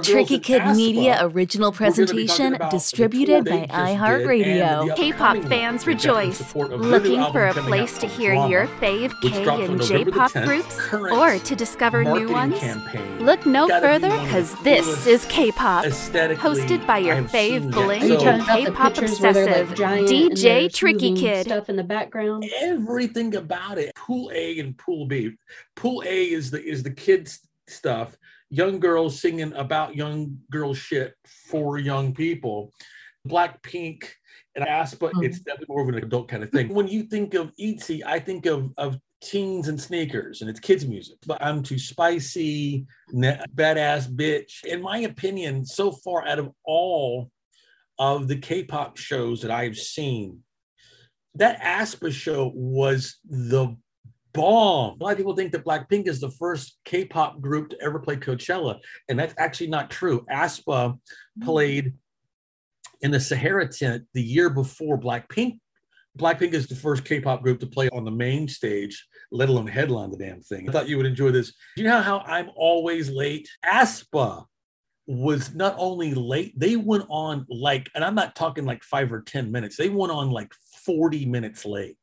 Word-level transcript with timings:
a 0.00 0.02
Tricky 0.02 0.38
Kid 0.38 0.64
Media 0.74 1.18
original 1.20 1.72
presentation 1.72 2.56
distributed 2.70 3.44
by 3.44 3.66
iHeartRadio. 3.66 4.96
K-pop 4.96 5.36
fans 5.44 5.86
rejoice. 5.86 6.54
Looking 6.54 7.20
for 7.32 7.46
a 7.46 7.54
place 7.54 7.98
to 7.98 8.06
hear 8.06 8.32
your 8.46 8.66
fave 8.66 9.12
K 9.22 9.64
and 9.64 9.82
J-pop 9.82 10.32
groups 10.32 10.78
or 10.92 11.38
to 11.38 11.54
discover 11.54 12.04
new 12.04 12.30
ones? 12.30 12.60
Look 13.20 13.44
no 13.46 13.68
further 13.68 14.10
cuz 14.28 14.54
this 14.62 15.06
is 15.06 15.24
K-pop. 15.26 15.84
Hosted 15.84 16.86
by 16.86 16.98
your 16.98 17.22
fave 17.24 17.70
bling 17.70 18.18
K-pop 18.18 18.96
obsessive 18.96 19.68
DJ 19.74 20.72
Tricky 20.72 21.14
Kid. 21.14 21.46
Stuff 21.46 21.68
in 21.68 21.76
the 21.76 21.84
background. 21.84 22.44
Everything 22.60 23.34
about 23.36 23.78
it. 23.78 23.94
Pool 23.94 24.30
A 24.34 24.58
and 24.60 24.76
Pool 24.78 25.06
B. 25.06 25.32
Pool 25.76 26.02
A 26.06 26.30
is 26.30 26.50
the 26.50 26.62
is 26.62 26.82
the 26.82 26.90
kids 26.90 27.40
stuff 27.66 28.16
young 28.50 28.80
girls 28.80 29.20
singing 29.20 29.52
about 29.54 29.96
young 29.96 30.38
girl 30.50 30.74
shit 30.74 31.14
for 31.48 31.78
young 31.78 32.12
people. 32.14 32.72
Blackpink 33.28 34.04
and 34.56 34.64
aespa, 34.64 35.10
mm-hmm. 35.10 35.22
it's 35.22 35.40
definitely 35.40 35.66
more 35.68 35.82
of 35.82 35.88
an 35.88 36.02
adult 36.02 36.28
kind 36.28 36.42
of 36.42 36.50
thing. 36.50 36.74
When 36.74 36.88
you 36.88 37.04
think 37.04 37.34
of 37.34 37.52
ITZY, 37.58 38.02
I 38.04 38.18
think 38.18 38.46
of, 38.46 38.72
of 38.76 38.98
teens 39.22 39.68
and 39.68 39.80
sneakers 39.80 40.40
and 40.40 40.50
it's 40.50 40.60
kids 40.60 40.86
music. 40.86 41.16
But 41.26 41.42
I'm 41.42 41.62
too 41.62 41.78
spicy, 41.78 42.86
badass 43.12 44.08
bitch. 44.08 44.64
In 44.64 44.82
my 44.82 44.98
opinion, 44.98 45.64
so 45.64 45.92
far 45.92 46.26
out 46.26 46.38
of 46.38 46.50
all 46.64 47.30
of 47.98 48.28
the 48.28 48.36
K-pop 48.36 48.96
shows 48.96 49.42
that 49.42 49.50
I've 49.50 49.76
seen, 49.76 50.40
that 51.34 51.60
aespa 51.60 52.12
show 52.12 52.50
was 52.54 53.18
the 53.28 53.76
bomb. 54.32 55.00
A 55.00 55.04
lot 55.04 55.12
of 55.12 55.16
people 55.16 55.36
think 55.36 55.52
that 55.52 55.64
Blackpink 55.64 56.06
is 56.06 56.20
the 56.20 56.30
first 56.30 56.78
K-pop 56.84 57.40
group 57.40 57.70
to 57.70 57.80
ever 57.80 57.98
play 57.98 58.16
Coachella, 58.16 58.78
and 59.08 59.18
that's 59.18 59.34
actually 59.38 59.68
not 59.68 59.90
true. 59.90 60.24
Aespa 60.30 60.64
mm-hmm. 60.64 61.44
played 61.44 61.94
in 63.02 63.10
the 63.10 63.20
Sahara 63.20 63.68
tent 63.68 64.04
the 64.14 64.22
year 64.22 64.50
before 64.50 64.98
Blackpink. 64.98 65.58
Blackpink 66.18 66.52
is 66.52 66.66
the 66.66 66.74
first 66.74 67.04
K-pop 67.04 67.42
group 67.42 67.60
to 67.60 67.66
play 67.66 67.88
on 67.90 68.04
the 68.04 68.10
main 68.10 68.48
stage, 68.48 69.06
let 69.30 69.48
alone 69.48 69.66
headline 69.66 70.10
the 70.10 70.16
damn 70.16 70.40
thing. 70.40 70.68
I 70.68 70.72
thought 70.72 70.88
you 70.88 70.96
would 70.96 71.06
enjoy 71.06 71.30
this. 71.30 71.52
You 71.76 71.84
know 71.84 72.02
how 72.02 72.18
I'm 72.26 72.50
always 72.56 73.10
late? 73.10 73.48
Aespa 73.64 74.44
was 75.06 75.54
not 75.54 75.74
only 75.78 76.14
late, 76.14 76.58
they 76.58 76.76
went 76.76 77.04
on 77.08 77.46
like, 77.48 77.88
and 77.94 78.04
I'm 78.04 78.14
not 78.14 78.36
talking 78.36 78.64
like 78.64 78.82
five 78.82 79.12
or 79.12 79.22
10 79.22 79.50
minutes, 79.50 79.76
they 79.76 79.88
went 79.88 80.12
on 80.12 80.30
like 80.30 80.52
40 80.84 81.26
minutes 81.26 81.64
late. 81.64 81.96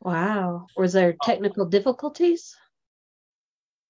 Wow. 0.00 0.66
Was 0.76 0.92
there 0.92 1.10
uh, 1.10 1.24
technical 1.26 1.66
difficulties? 1.66 2.56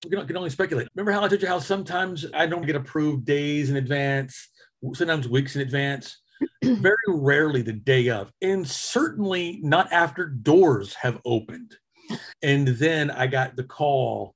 We 0.04 0.10
can, 0.10 0.36
only 0.36 0.50
speculate. 0.50 0.88
Remember 0.94 1.12
how 1.12 1.22
I 1.22 1.28
told 1.28 1.42
you 1.42 1.48
how 1.48 1.58
sometimes 1.58 2.24
I 2.32 2.46
don't 2.46 2.66
get 2.66 2.74
approved 2.74 3.26
days 3.26 3.68
in 3.68 3.76
advance, 3.76 4.48
sometimes 4.94 5.28
weeks 5.28 5.56
in 5.56 5.62
advance, 5.62 6.18
very 6.64 6.94
rarely 7.06 7.60
the 7.60 7.74
day 7.74 8.08
of, 8.08 8.32
and 8.40 8.66
certainly 8.66 9.60
not 9.62 9.92
after 9.92 10.26
doors 10.26 10.94
have 10.94 11.20
opened. 11.26 11.76
And 12.42 12.68
then 12.68 13.10
I 13.10 13.26
got 13.26 13.56
the 13.56 13.64
call 13.64 14.34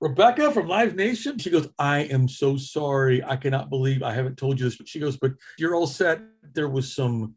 Rebecca 0.00 0.52
from 0.52 0.68
Live 0.68 0.94
Nation. 0.94 1.38
She 1.38 1.50
goes, 1.50 1.68
I 1.78 2.00
am 2.00 2.28
so 2.28 2.56
sorry. 2.56 3.24
I 3.24 3.36
cannot 3.36 3.70
believe 3.70 4.02
I 4.02 4.12
haven't 4.12 4.36
told 4.36 4.60
you 4.60 4.66
this. 4.66 4.76
But 4.76 4.88
she 4.88 5.00
goes, 5.00 5.16
but 5.16 5.32
you're 5.58 5.74
all 5.74 5.88
set. 5.88 6.20
There 6.52 6.68
was 6.68 6.94
some 6.94 7.34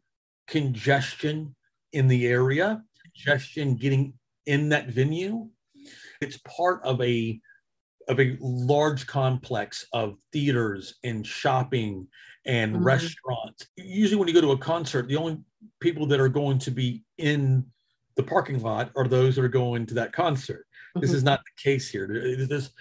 congestion 0.48 1.56
in 1.94 2.08
the 2.08 2.28
area 2.28 2.84
congestion 3.16 3.76
getting 3.76 4.14
in 4.46 4.70
that 4.70 4.88
venue. 4.88 5.48
It's 6.22 6.38
part 6.38 6.82
of 6.84 7.02
a 7.02 7.40
of 8.08 8.20
a 8.20 8.38
large 8.40 9.08
complex 9.08 9.86
of 9.94 10.18
theaters 10.34 10.96
and 11.04 11.26
shopping 11.26 12.08
and 12.46 12.74
mm-hmm. 12.74 12.84
restaurants. 12.84 13.68
Usually, 13.78 14.18
when 14.18 14.28
you 14.28 14.34
go 14.34 14.42
to 14.42 14.52
a 14.52 14.58
concert, 14.58 15.08
the 15.08 15.18
only 15.18 15.40
people 15.80 16.06
that 16.08 16.20
are 16.20 16.30
going 16.30 16.60
to 16.60 16.72
be 16.72 17.04
in 17.18 17.66
the 18.16 18.24
parking 18.24 18.62
lot 18.62 18.92
are 18.96 19.08
those 19.08 19.36
that 19.36 19.46
are 19.46 19.50
going 19.50 19.86
to 19.88 19.94
that 19.96 20.14
concert. 20.14 20.66
Mm-hmm. 20.90 21.02
This 21.02 21.14
is 21.14 21.24
not 21.24 21.40
the 21.40 21.62
case 21.62 21.90
here. 21.90 22.08
This 22.08 22.72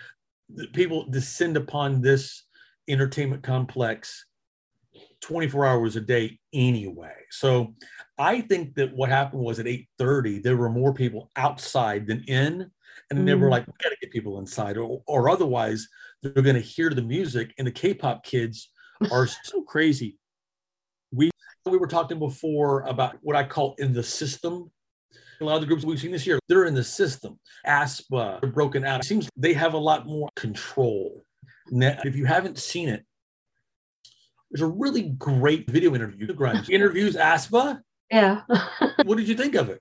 people 0.72 1.06
descend 1.10 1.56
upon 1.56 2.00
this 2.00 2.44
entertainment 2.88 3.42
complex 3.42 4.26
24 5.20 5.66
hours 5.66 5.96
a 5.96 6.00
day 6.00 6.38
anyway. 6.52 7.14
So 7.30 7.74
I 8.18 8.40
think 8.40 8.74
that 8.74 8.94
what 8.94 9.08
happened 9.08 9.42
was 9.42 9.58
at 9.58 9.66
8:30 9.66 10.42
there 10.42 10.56
were 10.56 10.70
more 10.70 10.92
people 10.92 11.30
outside 11.36 12.06
than 12.06 12.22
in, 12.24 12.70
and 13.10 13.20
mm. 13.20 13.26
they 13.26 13.34
were 13.34 13.48
mm. 13.48 13.52
like, 13.52 13.66
"We 13.66 13.72
got 13.82 13.90
to 13.90 13.96
get 14.00 14.10
people 14.10 14.38
inside, 14.38 14.76
or, 14.76 15.02
or 15.06 15.28
otherwise 15.28 15.86
they're 16.22 16.42
going 16.42 16.56
to 16.56 16.60
hear 16.60 16.90
the 16.90 17.02
music." 17.02 17.54
And 17.58 17.66
the 17.66 17.72
K-pop 17.72 18.24
kids 18.24 18.70
are 19.10 19.26
so 19.44 19.62
crazy. 19.62 20.18
We 21.12 21.30
we 21.66 21.78
were 21.78 21.86
talking 21.86 22.18
before 22.18 22.82
about 22.82 23.16
what 23.22 23.36
I 23.36 23.44
call 23.44 23.74
in 23.78 23.92
the 23.92 24.02
system. 24.02 24.70
A 25.40 25.44
lot 25.44 25.54
of 25.54 25.62
the 25.62 25.66
groups 25.66 25.84
we've 25.84 25.98
seen 25.98 26.12
this 26.12 26.26
year, 26.26 26.38
they're 26.48 26.66
in 26.66 26.74
the 26.74 26.84
system. 26.84 27.38
AESPA, 27.66 28.42
they're 28.42 28.50
broken 28.50 28.84
out. 28.84 29.00
It 29.00 29.06
seems 29.06 29.28
they 29.36 29.54
have 29.54 29.72
a 29.72 29.78
lot 29.78 30.06
more 30.06 30.28
control. 30.36 31.24
Now, 31.70 31.98
if 32.04 32.14
you 32.14 32.26
haven't 32.26 32.58
seen 32.58 32.88
it, 32.90 33.06
there's 34.50 34.62
a 34.62 34.66
really 34.66 35.02
great 35.02 35.70
video 35.70 35.94
interview. 35.94 36.32
Grimes 36.32 36.68
interviews 36.68 37.16
Aespa. 37.16 37.80
yeah. 38.10 38.42
what 39.04 39.16
did 39.16 39.28
you 39.28 39.36
think 39.36 39.54
of 39.54 39.68
it? 39.70 39.80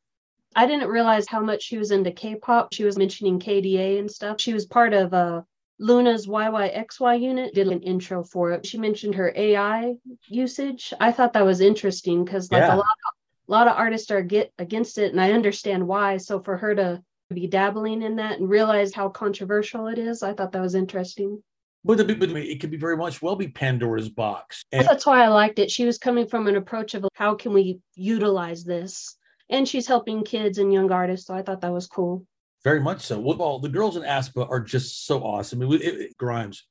I 0.55 0.65
didn't 0.65 0.89
realize 0.89 1.27
how 1.27 1.41
much 1.41 1.63
she 1.63 1.77
was 1.77 1.91
into 1.91 2.11
K-pop. 2.11 2.73
She 2.73 2.83
was 2.83 2.97
mentioning 2.97 3.39
K/DA 3.39 3.99
and 3.99 4.09
stuff. 4.09 4.41
She 4.41 4.53
was 4.53 4.65
part 4.65 4.93
of 4.93 5.13
uh, 5.13 5.41
LOONA's 5.79 6.27
YYXY 6.27 7.21
unit. 7.21 7.53
Did 7.53 7.67
an 7.67 7.81
intro 7.81 8.23
for 8.23 8.51
it. 8.51 8.65
She 8.65 8.77
mentioned 8.77 9.15
her 9.15 9.31
AI 9.35 9.95
usage. 10.27 10.93
I 10.99 11.11
thought 11.11 11.33
that 11.33 11.45
was 11.45 11.61
interesting 11.61 12.25
because 12.25 12.51
like 12.51 12.61
yeah. 12.61 12.75
a 12.75 12.77
lot, 12.77 12.79
of, 12.79 13.47
a 13.47 13.51
lot 13.51 13.67
of 13.67 13.77
artists 13.77 14.11
are 14.11 14.21
get 14.21 14.51
against 14.59 14.97
it, 14.97 15.11
and 15.11 15.21
I 15.21 15.31
understand 15.31 15.87
why. 15.87 16.17
So 16.17 16.41
for 16.41 16.57
her 16.57 16.75
to 16.75 17.03
be 17.31 17.47
dabbling 17.47 18.01
in 18.01 18.15
that 18.15 18.39
and 18.39 18.49
realize 18.49 18.93
how 18.93 19.09
controversial 19.09 19.87
it 19.87 19.99
is, 19.99 20.23
I 20.23 20.33
thought 20.33 20.51
that 20.51 20.61
was 20.61 20.75
interesting. 20.75 21.43
But, 21.85 22.05
but 22.19 22.29
it 22.29 22.59
could 22.59 22.71
be 22.71 22.77
very 22.77 22.97
much 22.97 23.21
well 23.21 23.35
be 23.35 23.47
Pandora's 23.47 24.09
box. 24.09 24.63
And 24.71 24.85
That's 24.85 25.05
why 25.05 25.23
I 25.23 25.29
liked 25.29 25.59
it. 25.59 25.71
She 25.71 25.85
was 25.85 25.97
coming 25.97 26.27
from 26.27 26.47
an 26.47 26.57
approach 26.57 26.93
of 26.93 27.05
how 27.13 27.35
can 27.35 27.53
we 27.53 27.79
utilize 27.95 28.63
this? 28.63 29.15
And 29.49 29.67
she's 29.67 29.87
helping 29.87 30.23
kids 30.23 30.57
and 30.57 30.73
young 30.73 30.91
artists. 30.91 31.27
So 31.27 31.33
I 31.33 31.41
thought 31.41 31.61
that 31.61 31.71
was 31.71 31.87
cool. 31.87 32.25
Very 32.63 32.81
much 32.81 33.01
so. 33.01 33.19
Well, 33.19 33.59
the 33.59 33.69
girls 33.69 33.95
in 33.95 34.03
Aespa 34.03 34.47
are 34.49 34.59
just 34.59 35.05
so 35.05 35.23
awesome. 35.23 35.61
It, 35.61 35.81
it, 35.81 36.01
it, 36.01 36.17
Grimes 36.17 36.65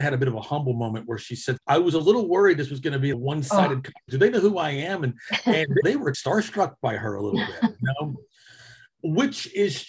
had 0.00 0.14
a 0.14 0.18
bit 0.18 0.28
of 0.28 0.34
a 0.34 0.40
humble 0.40 0.72
moment 0.72 1.06
where 1.06 1.18
she 1.18 1.36
said, 1.36 1.58
I 1.66 1.76
was 1.76 1.92
a 1.92 1.98
little 1.98 2.26
worried 2.26 2.56
this 2.56 2.70
was 2.70 2.80
going 2.80 2.94
to 2.94 2.98
be 2.98 3.10
a 3.10 3.16
one 3.16 3.42
sided. 3.42 3.86
Oh. 3.86 3.90
Do 4.08 4.16
they 4.16 4.30
know 4.30 4.40
who 4.40 4.56
I 4.56 4.70
am? 4.70 5.04
And, 5.04 5.14
and 5.44 5.66
they 5.84 5.96
were 5.96 6.12
starstruck 6.12 6.74
by 6.80 6.96
her 6.96 7.16
a 7.16 7.22
little 7.22 7.40
bit, 7.40 7.70
you 7.78 7.92
know? 8.00 8.16
which 9.02 9.52
is 9.54 9.86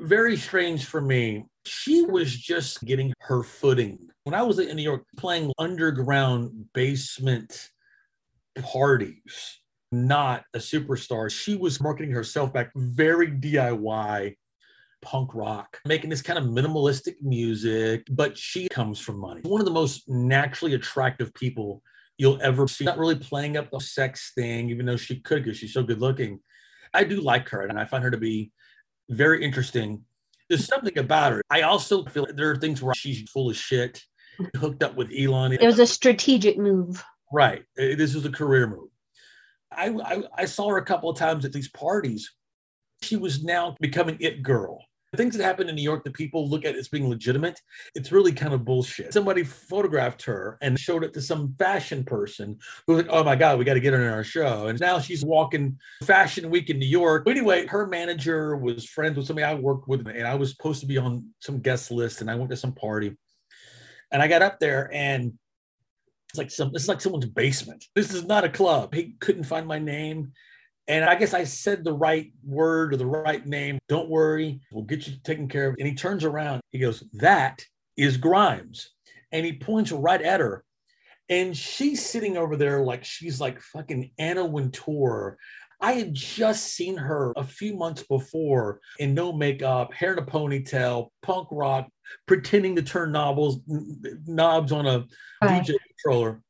very 0.00 0.36
strange 0.36 0.84
for 0.84 1.00
me. 1.00 1.44
She 1.64 2.02
was 2.02 2.34
just 2.36 2.84
getting 2.84 3.12
her 3.20 3.42
footing. 3.42 3.98
When 4.24 4.34
I 4.34 4.42
was 4.42 4.58
in 4.58 4.74
New 4.76 4.82
York 4.82 5.04
playing 5.16 5.52
underground 5.58 6.66
basement 6.74 7.70
parties, 8.60 9.60
not 9.92 10.44
a 10.54 10.58
superstar, 10.58 11.30
she 11.30 11.56
was 11.56 11.80
marketing 11.80 12.10
herself 12.10 12.52
back 12.52 12.70
very 12.74 13.30
DIY 13.30 14.34
punk 15.02 15.34
rock, 15.34 15.78
making 15.84 16.10
this 16.10 16.22
kind 16.22 16.38
of 16.38 16.46
minimalistic 16.46 17.14
music, 17.22 18.06
but 18.10 18.36
she 18.36 18.68
comes 18.68 18.98
from 18.98 19.18
money. 19.18 19.40
One 19.44 19.60
of 19.60 19.66
the 19.66 19.72
most 19.72 20.08
naturally 20.08 20.74
attractive 20.74 21.32
people 21.34 21.82
you'll 22.18 22.40
ever 22.42 22.66
see. 22.66 22.84
Not 22.84 22.98
really 22.98 23.16
playing 23.16 23.56
up 23.56 23.70
the 23.70 23.80
sex 23.80 24.32
thing, 24.34 24.70
even 24.70 24.86
though 24.86 24.96
she 24.96 25.20
could 25.20 25.44
because 25.44 25.58
she's 25.58 25.74
so 25.74 25.82
good 25.82 26.00
looking. 26.00 26.40
I 26.94 27.04
do 27.04 27.20
like 27.20 27.48
her 27.50 27.62
and 27.62 27.78
I 27.78 27.84
find 27.84 28.02
her 28.04 28.10
to 28.10 28.16
be 28.16 28.52
very 29.08 29.44
interesting. 29.44 30.04
There's 30.48 30.66
something 30.66 30.96
about 30.98 31.32
her. 31.32 31.42
I 31.50 31.62
also 31.62 32.04
feel 32.04 32.26
there 32.34 32.50
are 32.50 32.56
things 32.56 32.82
where 32.82 32.94
she's 32.94 33.28
full 33.30 33.50
of 33.50 33.56
shit, 33.56 34.02
hooked 34.56 34.82
up 34.82 34.96
with 34.96 35.10
Elon. 35.16 35.52
It 35.52 35.62
was 35.62 35.78
a 35.78 35.86
strategic 35.86 36.56
move. 36.58 37.04
Right. 37.32 37.64
This 37.76 38.14
was 38.14 38.24
a 38.24 38.30
career 38.30 38.66
move. 38.66 38.90
I, 39.72 39.88
I, 39.88 40.22
I 40.36 40.44
saw 40.44 40.68
her 40.68 40.76
a 40.76 40.84
couple 40.84 41.10
of 41.10 41.18
times 41.18 41.44
at 41.44 41.52
these 41.52 41.68
parties. 41.68 42.32
She 43.02 43.16
was 43.16 43.42
now 43.42 43.76
becoming 43.80 44.16
it 44.20 44.42
girl 44.42 44.84
things 45.16 45.36
that 45.36 45.44
happen 45.44 45.68
in 45.68 45.76
New 45.76 45.82
York 45.82 46.04
that 46.04 46.14
people 46.14 46.48
look 46.48 46.64
at 46.64 46.74
as 46.74 46.88
being 46.88 47.08
legitimate, 47.08 47.60
it's 47.94 48.12
really 48.12 48.32
kind 48.32 48.52
of 48.52 48.64
bullshit. 48.64 49.12
Somebody 49.12 49.44
photographed 49.44 50.22
her 50.24 50.58
and 50.60 50.78
showed 50.78 51.04
it 51.04 51.14
to 51.14 51.22
some 51.22 51.54
fashion 51.58 52.02
person 52.04 52.58
who 52.86 52.94
was 52.94 53.04
like, 53.04 53.12
oh 53.12 53.22
my 53.22 53.36
God, 53.36 53.58
we 53.58 53.64
got 53.64 53.74
to 53.74 53.80
get 53.80 53.92
her 53.92 54.02
in 54.02 54.12
our 54.12 54.24
show. 54.24 54.66
And 54.66 54.80
now 54.80 54.98
she's 54.98 55.24
walking 55.24 55.78
Fashion 56.02 56.50
Week 56.50 56.70
in 56.70 56.78
New 56.78 56.86
York. 56.86 57.24
But 57.24 57.36
Anyway, 57.36 57.66
her 57.66 57.86
manager 57.86 58.56
was 58.56 58.86
friends 58.86 59.18
with 59.18 59.26
somebody 59.26 59.44
I 59.44 59.52
worked 59.52 59.88
with, 59.88 60.06
and 60.06 60.26
I 60.26 60.34
was 60.36 60.52
supposed 60.52 60.80
to 60.80 60.86
be 60.86 60.96
on 60.96 61.34
some 61.40 61.60
guest 61.60 61.90
list, 61.90 62.22
and 62.22 62.30
I 62.30 62.34
went 62.34 62.48
to 62.48 62.56
some 62.56 62.72
party. 62.72 63.14
And 64.10 64.22
I 64.22 64.26
got 64.26 64.40
up 64.40 64.58
there 64.58 64.88
and 64.94 65.34
it's 66.30 66.38
like 66.38 66.50
some 66.50 66.72
this 66.72 66.84
is 66.84 66.88
like 66.88 67.02
someone's 67.02 67.26
basement. 67.26 67.84
This 67.94 68.14
is 68.14 68.24
not 68.24 68.44
a 68.44 68.48
club. 68.48 68.94
He 68.94 69.16
couldn't 69.20 69.44
find 69.44 69.66
my 69.66 69.78
name. 69.78 70.32
And 70.88 71.04
I 71.04 71.16
guess 71.16 71.34
I 71.34 71.44
said 71.44 71.82
the 71.82 71.92
right 71.92 72.32
word 72.44 72.94
or 72.94 72.96
the 72.96 73.06
right 73.06 73.44
name. 73.44 73.78
Don't 73.88 74.08
worry, 74.08 74.60
we'll 74.70 74.84
get 74.84 75.06
you 75.06 75.14
taken 75.24 75.48
care 75.48 75.68
of. 75.68 75.76
And 75.78 75.88
he 75.88 75.94
turns 75.94 76.24
around, 76.24 76.60
he 76.70 76.78
goes, 76.78 77.02
That 77.14 77.64
is 77.96 78.16
Grimes. 78.16 78.90
And 79.32 79.44
he 79.44 79.54
points 79.54 79.90
right 79.90 80.22
at 80.22 80.40
her. 80.40 80.64
And 81.28 81.56
she's 81.56 82.06
sitting 82.06 82.36
over 82.36 82.56
there 82.56 82.82
like 82.82 83.04
she's 83.04 83.40
like 83.40 83.60
fucking 83.60 84.12
Anna 84.18 84.44
Wintour. 84.44 85.38
I 85.80 85.92
had 85.92 86.14
just 86.14 86.74
seen 86.74 86.96
her 86.96 87.32
a 87.36 87.44
few 87.44 87.74
months 87.74 88.02
before 88.04 88.80
in 88.98 89.12
no 89.12 89.32
makeup, 89.32 89.92
hair 89.92 90.12
in 90.12 90.18
a 90.18 90.22
ponytail, 90.22 91.08
punk 91.22 91.48
rock, 91.50 91.88
pretending 92.26 92.76
to 92.76 92.82
turn 92.82 93.12
knobs 93.12 93.58
knobs 94.26 94.72
on 94.72 94.86
a 94.86 95.04
right. 95.42 95.62
DJ 95.62 95.74
controller. 95.88 96.40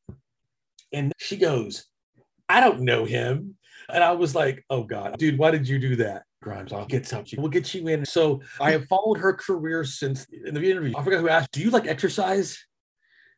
And 0.92 1.12
she 1.18 1.36
goes, 1.36 1.86
I 2.48 2.60
don't 2.60 2.80
know 2.80 3.04
him. 3.04 3.56
And 3.92 4.02
I 4.02 4.12
was 4.12 4.34
like, 4.34 4.64
oh 4.70 4.82
God, 4.82 5.18
dude, 5.18 5.38
why 5.38 5.50
did 5.50 5.68
you 5.68 5.78
do 5.78 5.96
that? 5.96 6.24
Grimes, 6.42 6.72
I'll 6.72 6.86
get 6.86 7.06
something. 7.06 7.40
We'll 7.40 7.50
get 7.50 7.74
you 7.74 7.88
in. 7.88 8.04
So 8.04 8.40
I 8.60 8.70
have 8.70 8.86
followed 8.86 9.18
her 9.18 9.32
career 9.32 9.84
since 9.84 10.26
in 10.44 10.54
the 10.54 10.70
interview. 10.70 10.94
I 10.96 11.02
forgot 11.02 11.20
who 11.20 11.28
asked, 11.28 11.52
Do 11.52 11.60
you 11.60 11.70
like 11.70 11.86
exercise? 11.86 12.64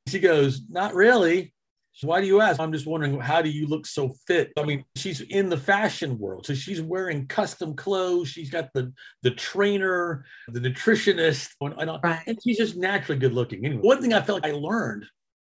She 0.08 0.20
goes, 0.20 0.62
Not 0.68 0.94
really. 0.94 1.54
Why 2.02 2.20
do 2.20 2.26
you 2.26 2.40
ask? 2.40 2.60
I'm 2.60 2.72
just 2.72 2.86
wondering, 2.86 3.18
how 3.18 3.42
do 3.42 3.48
you 3.48 3.66
look 3.66 3.84
so 3.84 4.14
fit? 4.26 4.52
I 4.56 4.62
mean, 4.62 4.84
she's 4.94 5.20
in 5.20 5.48
the 5.48 5.56
fashion 5.56 6.16
world, 6.16 6.46
so 6.46 6.54
she's 6.54 6.80
wearing 6.80 7.26
custom 7.26 7.74
clothes. 7.74 8.28
She's 8.28 8.50
got 8.50 8.68
the 8.72 8.92
the 9.22 9.32
trainer, 9.32 10.24
the 10.46 10.60
nutritionist, 10.60 11.50
and, 11.60 11.74
and, 11.76 11.98
right. 12.02 12.22
and 12.26 12.38
she's 12.42 12.58
just 12.58 12.76
naturally 12.76 13.18
good 13.18 13.32
looking. 13.32 13.66
Anyway, 13.66 13.82
one 13.82 14.00
thing 14.00 14.14
I 14.14 14.22
felt 14.22 14.42
like 14.42 14.52
I 14.52 14.54
learned 14.54 15.06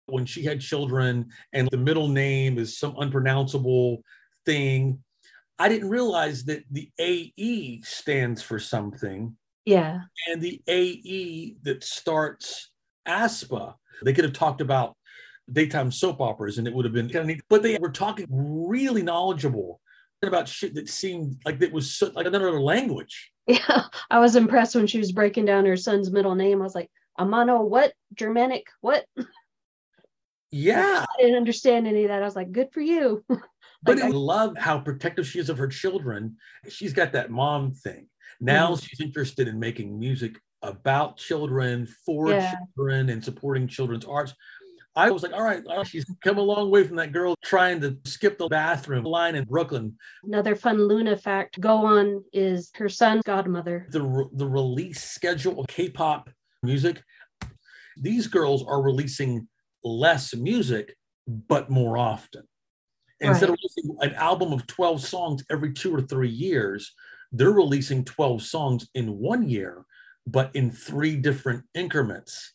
when 0.08 0.26
she 0.26 0.44
had 0.44 0.60
children, 0.62 1.28
and 1.54 1.70
the 1.70 1.78
middle 1.78 2.08
name 2.08 2.58
is 2.58 2.78
some 2.78 2.96
unpronounceable 2.98 4.02
thing. 4.46 5.04
I 5.60 5.70
didn't 5.70 5.90
realize 5.90 6.46
that 6.46 6.64
the 6.72 6.90
AE 7.00 7.82
stands 7.84 8.42
for 8.42 8.60
something. 8.60 9.36
Yeah. 9.66 10.00
And 10.28 10.42
the 10.42 10.62
AE 10.68 11.56
that 11.64 11.84
starts 11.84 12.72
AESPA, 13.08 13.76
they 14.04 14.14
could 14.14 14.24
have 14.24 14.34
talked 14.34 14.62
about 14.62 14.96
daytime 15.52 15.92
soap 15.92 16.22
operas 16.22 16.58
and 16.58 16.68
it 16.68 16.74
would 16.74 16.86
have 16.86 16.94
been 16.94 17.10
kind 17.10 17.22
of 17.22 17.28
neat, 17.28 17.42
but 17.50 17.62
they 17.62 17.78
were 17.78 17.92
talking 17.92 18.26
really 18.30 19.04
knowledgeable 19.04 19.82
about 20.24 20.48
shit 20.48 20.76
that 20.76 20.90
seemed 20.90 21.38
like 21.46 21.62
it 21.62 21.74
was 21.74 21.96
so, 21.96 22.12
like 22.16 22.28
another 22.28 22.60
language. 22.60 23.32
Yeah. 23.48 23.86
I 24.10 24.20
was 24.20 24.36
impressed 24.36 24.76
when 24.76 24.86
she 24.86 25.00
was 25.00 25.12
breaking 25.12 25.46
down 25.46 25.66
her 25.66 25.76
son's 25.76 26.12
middle 26.12 26.36
name. 26.36 26.62
I 26.62 26.64
was 26.64 26.76
like, 26.76 26.90
Amano, 27.20 27.68
what? 27.68 27.92
Germanic, 28.14 28.68
what? 28.82 29.06
Yeah. 30.52 31.06
I 31.10 31.22
didn't 31.22 31.38
understand 31.38 31.88
any 31.88 32.04
of 32.04 32.10
that. 32.10 32.22
I 32.22 32.26
was 32.26 32.36
like, 32.36 32.52
good 32.52 32.72
for 32.72 32.82
you. 32.82 33.24
But 33.84 34.02
I 34.02 34.10
love 34.10 34.58
how 34.58 34.80
protective 34.80 35.28
she 35.28 35.40
is 35.40 35.50
of 35.50 35.58
her 35.58 35.68
children. 35.68 36.38
She's 36.70 36.94
got 36.94 37.14
that 37.14 37.32
mom 37.32 37.74
thing. 37.74 38.08
Now 38.40 38.72
mm-hmm. 38.72 38.86
she's 38.86 39.02
interested 39.02 39.48
in 39.48 39.60
making 39.60 39.98
music 39.98 40.38
about 40.62 41.18
children, 41.18 41.88
for 42.06 42.30
yeah. 42.30 42.54
children, 42.76 43.10
and 43.10 43.24
supporting 43.24 43.68
children's 43.68 44.06
arts. 44.06 44.34
I 44.96 45.10
was 45.10 45.24
like, 45.24 45.32
all 45.32 45.44
right, 45.44 45.64
she's 45.88 46.06
come 46.22 46.38
a 46.38 46.42
long 46.42 46.70
way 46.70 46.86
from 46.86 46.98
that 46.98 47.14
girl 47.14 47.36
trying 47.44 47.80
to 47.82 47.98
skip 48.06 48.38
the 48.38 48.50
bathroom 48.50 49.06
line 49.06 49.36
in 49.36 49.46
Brooklyn. 49.46 49.96
Another 50.24 50.54
fun 50.54 50.78
LOONA 50.78 51.16
fact 51.16 51.60
go 51.62 51.78
on 51.78 52.24
is 52.34 52.72
her 52.76 52.90
son's 52.90 53.24
godmother. 53.24 53.88
The, 53.90 54.30
the 54.34 54.46
release 54.46 55.02
schedule 55.02 55.62
of 55.62 55.68
K 55.68 55.90
pop 55.90 56.30
music, 56.62 57.02
these 57.98 58.28
girls 58.28 58.66
are 58.68 58.82
releasing 58.82 59.48
less 59.84 60.36
music, 60.36 60.96
but 61.26 61.70
more 61.70 61.98
often. 61.98 62.44
Instead 63.22 63.50
right. 63.50 63.54
of 63.54 63.60
releasing 63.64 63.98
an 64.02 64.16
album 64.16 64.52
of 64.52 64.66
12 64.68 65.02
songs 65.02 65.44
every 65.50 65.74
two 65.74 65.94
or 65.94 66.02
three 66.02 66.30
years, 66.30 66.94
they're 67.32 67.52
releasing 67.52 68.04
12 68.04 68.42
songs 68.42 68.90
in 68.96 69.20
one 69.20 69.48
year, 69.48 69.86
but 70.26 70.56
in 70.56 70.72
three 70.72 71.16
different 71.16 71.64
increments. 71.76 72.54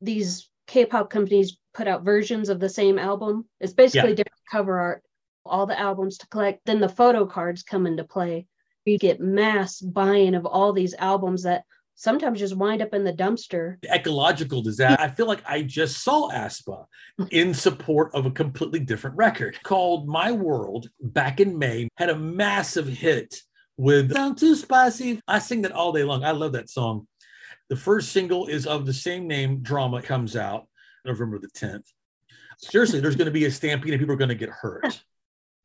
These 0.00 0.48
K 0.66 0.84
pop 0.84 1.08
companies 1.08 1.56
put 1.72 1.88
out 1.88 2.04
versions 2.04 2.48
of 2.48 2.60
the 2.60 2.68
same 2.68 2.98
album. 2.98 3.46
It's 3.60 3.72
basically 3.72 4.10
yeah. 4.10 4.16
different 4.16 4.42
cover 4.50 4.78
art, 4.78 5.02
all 5.46 5.66
the 5.66 5.78
albums 5.78 6.18
to 6.18 6.28
collect. 6.28 6.60
Then 6.66 6.80
the 6.80 6.88
photo 6.88 7.24
cards 7.24 7.62
come 7.62 7.86
into 7.86 8.04
play. 8.04 8.46
You 8.84 8.98
get 8.98 9.20
mass 9.20 9.80
buying 9.80 10.34
of 10.34 10.46
all 10.46 10.72
these 10.72 10.94
albums 10.94 11.44
that 11.44 11.64
sometimes 11.98 12.38
just 12.38 12.56
wind 12.56 12.80
up 12.80 12.94
in 12.94 13.02
the 13.02 13.12
dumpster. 13.12 13.76
Ecological 13.92 14.62
disaster. 14.62 15.02
I 15.02 15.08
feel 15.08 15.26
like 15.26 15.42
I 15.46 15.62
just 15.62 16.02
saw 16.02 16.30
AESPA 16.30 16.86
in 17.32 17.52
support 17.52 18.14
of 18.14 18.24
a 18.24 18.30
completely 18.30 18.78
different 18.78 19.16
record 19.16 19.58
called 19.64 20.06
My 20.06 20.30
World 20.30 20.88
back 21.00 21.40
in 21.40 21.58
May, 21.58 21.88
had 21.96 22.08
a 22.08 22.16
massive 22.16 22.86
hit 22.86 23.42
with 23.76 24.12
Sound 24.12 24.38
Too 24.38 24.54
Spicy. 24.54 25.20
I 25.26 25.40
sing 25.40 25.62
that 25.62 25.72
all 25.72 25.92
day 25.92 26.04
long. 26.04 26.22
I 26.22 26.30
love 26.30 26.52
that 26.52 26.70
song. 26.70 27.08
The 27.68 27.76
first 27.76 28.12
single 28.12 28.46
is 28.46 28.66
of 28.66 28.86
the 28.86 28.94
same 28.94 29.26
name, 29.26 29.60
Drama 29.60 30.00
comes 30.00 30.36
out 30.36 30.68
November 31.04 31.40
the 31.40 31.48
10th. 31.48 31.92
Seriously, 32.58 33.00
there's 33.00 33.16
going 33.16 33.26
to 33.26 33.32
be 33.32 33.44
a 33.44 33.50
stampede 33.50 33.92
and 33.92 34.00
people 34.00 34.14
are 34.14 34.18
going 34.18 34.28
to 34.28 34.34
get 34.36 34.50
hurt. 34.50 35.02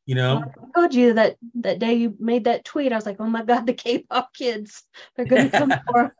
You 0.05 0.15
know, 0.15 0.43
I 0.43 0.79
told 0.79 0.93
you 0.93 1.13
that 1.13 1.37
that 1.55 1.79
day 1.79 1.93
you 1.93 2.15
made 2.19 2.43
that 2.43 2.65
tweet. 2.65 2.91
I 2.91 2.95
was 2.95 3.05
like, 3.05 3.17
oh 3.19 3.27
my 3.27 3.43
God, 3.43 3.65
the 3.65 3.73
K 3.73 3.99
pop 3.99 4.33
kids, 4.33 4.83
they're 5.15 5.25
going 5.25 5.49
to 5.49 5.57
come 5.57 5.73
for 5.91 6.13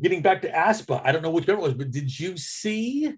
Getting 0.00 0.22
back 0.22 0.42
to 0.42 0.50
AESPA, 0.50 1.02
I 1.04 1.12
don't 1.12 1.22
know 1.22 1.30
which 1.30 1.46
one 1.46 1.58
it 1.58 1.62
was, 1.62 1.74
but 1.74 1.90
did 1.90 2.18
you 2.18 2.36
see 2.36 3.12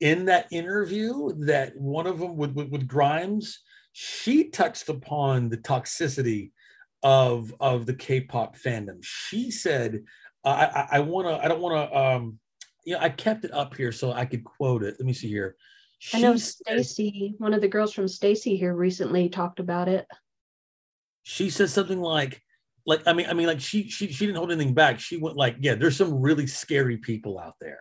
in 0.00 0.26
that 0.26 0.46
interview 0.50 1.32
that 1.46 1.76
one 1.76 2.06
of 2.06 2.20
them 2.20 2.36
with, 2.36 2.52
with, 2.52 2.68
with 2.68 2.86
Grimes, 2.86 3.60
she 3.92 4.48
touched 4.48 4.88
upon 4.88 5.48
the 5.48 5.58
toxicity 5.58 6.52
of 7.02 7.54
of 7.60 7.86
the 7.86 7.94
K-pop 7.94 8.56
fandom. 8.56 8.98
She 9.02 9.50
said, 9.50 10.04
"I 10.44 10.50
I, 10.50 10.88
I 10.92 11.00
want 11.00 11.28
to. 11.28 11.44
I 11.44 11.48
don't 11.48 11.60
want 11.60 11.90
to. 11.90 11.98
Um, 11.98 12.38
you 12.84 12.94
know, 12.94 13.00
I 13.00 13.08
kept 13.08 13.44
it 13.44 13.52
up 13.52 13.76
here 13.76 13.92
so 13.92 14.12
I 14.12 14.24
could 14.24 14.44
quote 14.44 14.82
it. 14.82 14.96
Let 14.98 15.06
me 15.06 15.12
see 15.12 15.28
here. 15.28 15.56
She 15.98 16.16
I 16.16 16.20
know 16.22 16.34
STAYC, 16.34 17.34
one 17.38 17.52
of 17.52 17.60
the 17.60 17.68
girls 17.68 17.92
from 17.92 18.06
STAYC 18.06 18.58
here 18.58 18.74
recently 18.74 19.28
talked 19.28 19.60
about 19.60 19.86
it. 19.86 20.06
She 21.22 21.50
says 21.50 21.74
something 21.74 22.00
like, 22.00 22.42
like 22.90 23.06
I 23.06 23.12
mean, 23.12 23.26
I 23.28 23.32
mean, 23.32 23.46
like 23.46 23.60
she 23.60 23.88
she 23.88 24.08
she 24.12 24.26
didn't 24.26 24.36
hold 24.36 24.50
anything 24.50 24.74
back. 24.74 24.98
She 24.98 25.16
went 25.16 25.36
like, 25.36 25.56
yeah, 25.60 25.76
there's 25.76 25.96
some 25.96 26.20
really 26.20 26.46
scary 26.46 26.98
people 26.98 27.38
out 27.38 27.54
there. 27.60 27.78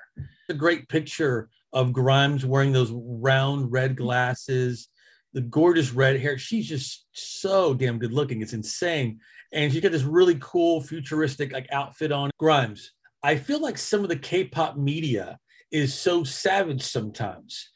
A 0.50 0.53
great 0.53 0.88
picture 0.88 1.50
of 1.73 1.91
Grimes 1.91 2.45
wearing 2.45 2.71
those 2.71 2.91
round 2.94 3.71
red 3.71 3.97
glasses, 3.97 4.88
the 5.33 5.41
gorgeous 5.41 5.91
red 5.91 6.19
hair. 6.19 6.38
She's 6.38 6.67
just 6.67 7.07
so 7.11 7.73
damn 7.73 7.97
good 7.97 8.13
looking. 8.13 8.41
It's 8.41 8.53
insane. 8.53 9.19
And 9.51 9.73
she's 9.73 9.81
got 9.81 9.91
this 9.91 10.03
really 10.03 10.38
cool 10.39 10.79
futuristic 10.79 11.51
like 11.51 11.67
outfit 11.71 12.11
on. 12.11 12.29
Grimes. 12.38 12.91
I 13.23 13.35
feel 13.35 13.59
like 13.59 13.77
some 13.77 14.03
of 14.03 14.09
the 14.09 14.15
K-pop 14.15 14.77
media 14.77 15.39
is 15.71 15.94
so 15.94 16.23
savage 16.23 16.83
sometimes. 16.83 17.71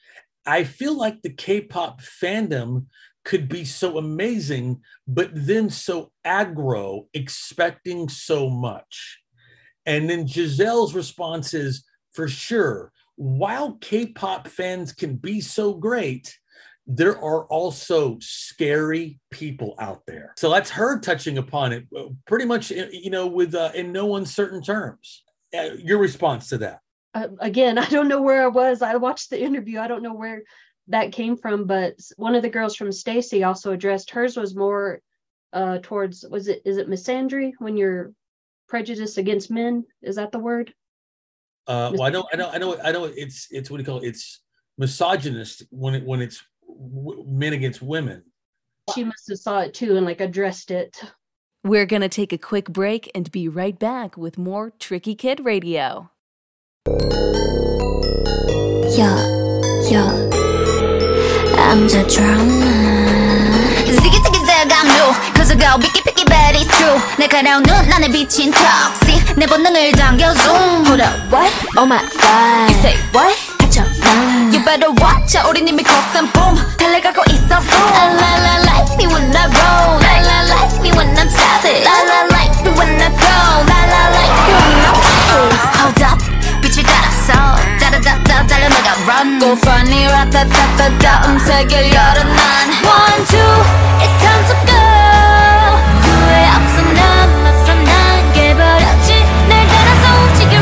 I 0.45 0.63
feel 0.65 0.95
like 0.95 1.21
the 1.21 1.33
K-pop 1.33 1.99
fandom 2.01 2.85
could 3.23 3.47
be 3.47 3.65
so 3.65 3.97
amazing, 3.97 4.81
but 5.07 5.29
then 5.33 5.69
so 5.69 6.11
aggro, 6.25 7.07
expecting 7.13 8.09
so 8.09 8.49
much. 8.49 9.19
And 9.85 10.09
then 10.09 10.27
Giselle's 10.27 10.93
response 10.93 11.53
is 11.53 11.83
for 12.13 12.27
sure, 12.27 12.91
while 13.15 13.73
K 13.81 14.07
pop 14.07 14.47
fans 14.47 14.93
can 14.93 15.15
be 15.15 15.41
so 15.41 15.73
great, 15.73 16.37
there 16.85 17.17
are 17.17 17.45
also 17.45 18.17
scary 18.19 19.19
people 19.31 19.75
out 19.79 20.01
there. 20.05 20.33
So 20.37 20.49
that's 20.49 20.69
her 20.71 20.99
touching 20.99 21.37
upon 21.37 21.71
it 21.71 21.85
uh, 21.97 22.05
pretty 22.27 22.45
much, 22.45 22.71
you 22.71 23.09
know, 23.09 23.27
with 23.27 23.55
uh, 23.55 23.71
in 23.73 23.91
no 23.91 24.15
uncertain 24.15 24.61
terms. 24.61 25.23
Uh, 25.57 25.69
your 25.77 25.99
response 25.99 26.49
to 26.49 26.57
that? 26.57 26.79
Uh, 27.13 27.27
again, 27.39 27.77
I 27.77 27.87
don't 27.87 28.07
know 28.07 28.21
where 28.21 28.43
I 28.43 28.47
was. 28.47 28.81
I 28.81 28.95
watched 28.97 29.29
the 29.29 29.41
interview. 29.41 29.79
I 29.79 29.87
don't 29.87 30.03
know 30.03 30.13
where 30.15 30.43
that 30.87 31.11
came 31.11 31.37
from, 31.37 31.65
but 31.65 31.95
one 32.17 32.35
of 32.35 32.41
the 32.41 32.49
girls 32.49 32.75
from 32.75 32.89
STAYC 32.89 33.45
also 33.45 33.71
addressed 33.71 34.11
hers 34.11 34.35
was 34.35 34.55
more 34.55 35.01
uh, 35.53 35.79
towards 35.81 36.25
was 36.29 36.47
it 36.47 36.61
is 36.65 36.77
it 36.77 36.89
misandry 36.89 37.53
when 37.59 37.77
you're 37.77 38.11
prejudiced 38.67 39.17
against 39.17 39.51
men? 39.51 39.85
Is 40.01 40.15
that 40.15 40.31
the 40.31 40.39
word? 40.39 40.73
Uh, 41.67 41.91
well, 41.93 42.03
I 42.03 42.09
know, 42.09 42.27
I 42.33 42.35
know, 42.35 42.49
I 42.49 42.57
know, 42.57 42.77
I 42.83 42.91
know. 42.91 43.05
It's 43.05 43.47
it's 43.51 43.69
what 43.69 43.77
do 43.77 43.83
you 43.83 43.85
call 43.85 43.99
it? 43.99 44.07
It's 44.07 44.41
misogynist 44.77 45.63
when 45.69 45.95
it 45.95 46.03
when 46.03 46.21
it's 46.21 46.43
w- 46.67 47.23
men 47.27 47.53
against 47.53 47.81
women. 47.81 48.23
She 48.93 49.03
must 49.05 49.29
have 49.29 49.39
saw 49.39 49.59
it 49.61 49.73
too 49.73 49.95
and 49.95 50.05
like 50.05 50.19
addressed 50.19 50.71
it. 50.71 51.01
We're 51.63 51.85
gonna 51.85 52.09
take 52.09 52.33
a 52.33 52.37
quick 52.37 52.69
break 52.69 53.09
and 53.15 53.31
be 53.31 53.47
right 53.47 53.77
back 53.79 54.17
with 54.17 54.37
more 54.37 54.71
Tricky 54.71 55.15
Kid 55.15 55.45
Radio. 55.45 56.09
Yeah, 58.97 59.23
yeah. 59.89 60.32
I'm 61.62 61.86
the 61.86 62.02
drama 62.08 62.72
Ziggy 63.86 64.18
ziggy 64.24 64.40
zig 64.44 64.72
I'm 64.72 64.86
new 64.96 65.08
Cause 65.36 65.50
I 65.50 65.56
go 65.56 65.78
picky 65.78 66.02
picky 66.02 66.24
but 66.24 66.54
it's 66.54 66.66
true 66.76 66.98
날카로운 67.18 67.62
눈 67.62 67.92
안에 67.92 68.08
비친 68.10 68.50
toxic 68.52 69.34
내 69.36 69.46
본능을 69.46 69.92
당겨 69.92 70.34
zoom 70.34 70.84
Hold 70.86 71.02
up 71.02 71.32
what? 71.32 71.52
Oh 71.76 71.86
my 71.86 72.00
god 72.20 72.70
You 72.70 72.76
say 72.80 72.96
what? 73.12 73.36
갇혀 73.58 73.82
You 74.52 74.64
better 74.64 74.90
watch 75.00 75.36
out 75.36 75.48
우린 75.48 75.68
이미 75.68 75.82
cross 75.82 76.12
boom 76.32 76.56
달려가고 76.76 77.22
있어 77.30 77.60
boom 77.60 77.90
La 77.94 78.04
la 78.16 78.32
la 78.44 78.54
like 78.66 78.96
me 78.96 79.06
when 79.06 79.30
I 79.36 79.46
roll 79.46 80.00
La 80.00 80.14
la 80.24 80.38
like 80.48 80.74
me 80.82 80.90
when 80.96 81.08
I'm 81.16 81.28
savage 81.28 81.84
La 81.84 81.96
la 82.08 82.18
like 82.34 82.56
me 82.64 82.70
when 82.72 82.96
I 82.98 83.08
go 83.12 83.36
La 83.68 83.80
la 83.92 84.02
like 84.16 84.36
me 84.46 84.54
when 84.56 84.86
I'm 84.88 85.11
묻고 89.43 89.51
funny 89.57 90.07
라타타타타 90.07 91.27
음색을 91.27 91.93
열어 91.93 92.23
난 92.23 92.69
One 92.85 93.25
two 93.25 93.39
it's 93.99 94.15
time 94.21 94.43
to 94.47 94.55
go 94.65 94.73
후회 96.01 96.47
없어 96.55 96.81
난 96.93 97.43
맞서 97.43 97.75
난 97.75 98.31
깨버렸지 98.31 99.19
날 99.49 99.67
따라서 99.67 100.03
움직여 100.23 100.55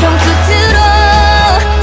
손끝으로 0.00 0.78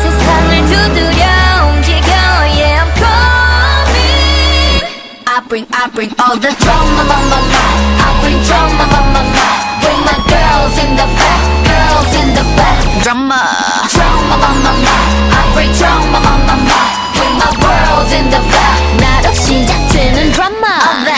세상을 0.02 0.50
두드려 0.66 1.24
움직여 1.72 2.12
Yeah 2.52 2.84
I'm 2.84 2.92
coming 3.00 4.84
I 5.28 5.30
bring 5.48 5.68
I 5.72 5.88
bring 5.94 6.12
all 6.20 6.38
the 6.38 6.52
drama 6.60 7.04
my 7.08 7.16
my 7.32 7.40
my 7.48 7.56
I 8.04 8.20
bring 8.22 8.44
drama 8.44 8.84
my 8.84 9.00
my 9.14 9.24
my 9.24 9.67
Bring 9.83 10.01
my 10.09 10.19
girls 10.31 10.75
in 10.83 10.91
the 10.97 11.07
back 11.19 11.43
girls 11.69 12.13
in 12.21 12.29
the 12.35 12.45
back 12.57 12.79
drama 13.03 13.41
drama 13.93 14.37
my 14.43 14.51
my 14.65 14.73
my 14.85 14.97
I 15.37 15.41
bring 15.55 15.73
drama 15.73 16.19
my 16.21 16.35
my 16.49 16.57
my 16.69 16.83
Bring 17.17 17.35
my 17.39 17.51
world 17.63 18.11
in 18.13 18.27
the 18.31 18.41
back 18.53 18.79
나로 19.01 19.33
시작되는 19.35 20.33
drama 20.33 20.67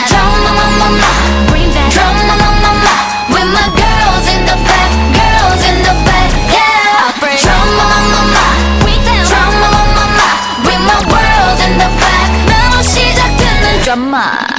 drama 0.09 0.49
my 0.57 0.65
my 0.79 0.89
my 1.01 1.11
Bring 1.49 1.69
that 1.75 1.89
drama 1.93 2.33
my 2.41 2.49
my 2.63 2.71
my 2.83 2.95
With 3.33 3.49
my 3.53 3.67
girls 3.79 4.25
in 4.33 4.41
the 4.49 4.57
back 4.67 4.91
girls 5.13 5.61
in 5.69 5.77
the 5.87 5.93
back 6.07 6.29
yeah 6.49 7.05
I 7.05 7.13
bring 7.21 7.37
drama 7.37 7.83
my 7.91 7.99
my 8.13 8.21
my 8.35 8.47
Bring 8.83 9.01
that 9.05 9.21
drama 9.29 9.67
my 9.75 9.83
my 9.95 10.05
my 10.17 10.29
Bring 10.65 10.81
my 10.89 10.97
world 11.11 11.59
in 11.67 11.73
the 11.77 11.89
back 12.01 12.29
나로 12.49 12.81
시작되는 12.81 13.81
drama 13.83 14.25
drama 14.41 14.58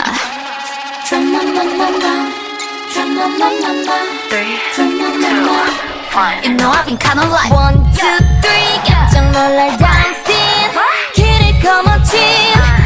You 6.43 6.57
know 6.57 6.69
I've 6.69 6.85
been 6.85 6.97
kinda 6.97 7.25
like 7.25 7.51
One, 7.51 7.81
two, 7.97 8.17
three 8.41 8.77
깜짝 8.85 9.31
놀랄 9.31 9.77
dancing 9.77 10.69
길을 11.15 11.59
거머쥔 11.59 12.19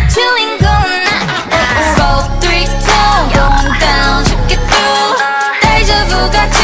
주인공은 0.08 1.04
나 1.04 1.60
Four, 1.96 2.40
three, 2.40 2.64
two 2.64 3.16
Going 3.36 3.80
down 3.80 4.24
쉽게 4.24 4.56
through 4.56 5.16
vu 6.08 6.32
같이 6.32 6.60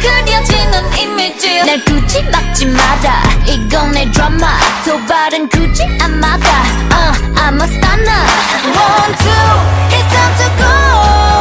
그려지는 0.00 0.96
이미지 0.98 1.62
날 1.64 1.84
굳이 1.84 2.22
막지 2.30 2.64
마라 2.64 3.22
이건 3.46 3.92
내 3.92 4.10
드라마 4.10 4.56
도발은 4.86 5.50
굳이 5.50 5.84
안 6.00 6.18
막아 6.18 6.46
uh, 6.90 7.12
I'm 7.36 7.60
a 7.60 7.66
stunner 7.68 8.24
One, 8.72 9.12
two 9.20 9.52
It's 9.92 10.08
time 10.14 10.34
to 10.38 10.48
go 10.62 11.31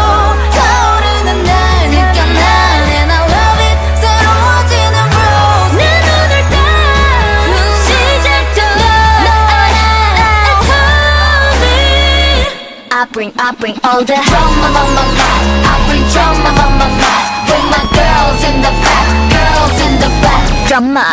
bring, 13.13 13.33
I 13.39 13.53
bring 13.59 13.77
all 13.85 14.01
the 14.01 14.15
drama, 14.15 14.69
my, 14.71 14.83
my, 14.95 15.03
my. 15.03 15.29
I 15.65 15.75
bring 15.89 16.05
drama, 16.13 16.51
my, 16.55 16.67
my, 16.79 16.89
my. 16.89 17.15
Bring 17.47 17.67
my 17.71 17.83
girls 17.93 18.41
in 18.47 18.57
the 18.63 18.73
back, 18.83 19.07
girls 19.33 19.77
in 19.83 19.93
the 20.01 20.11
back. 20.23 20.45
Drama, 20.69 21.05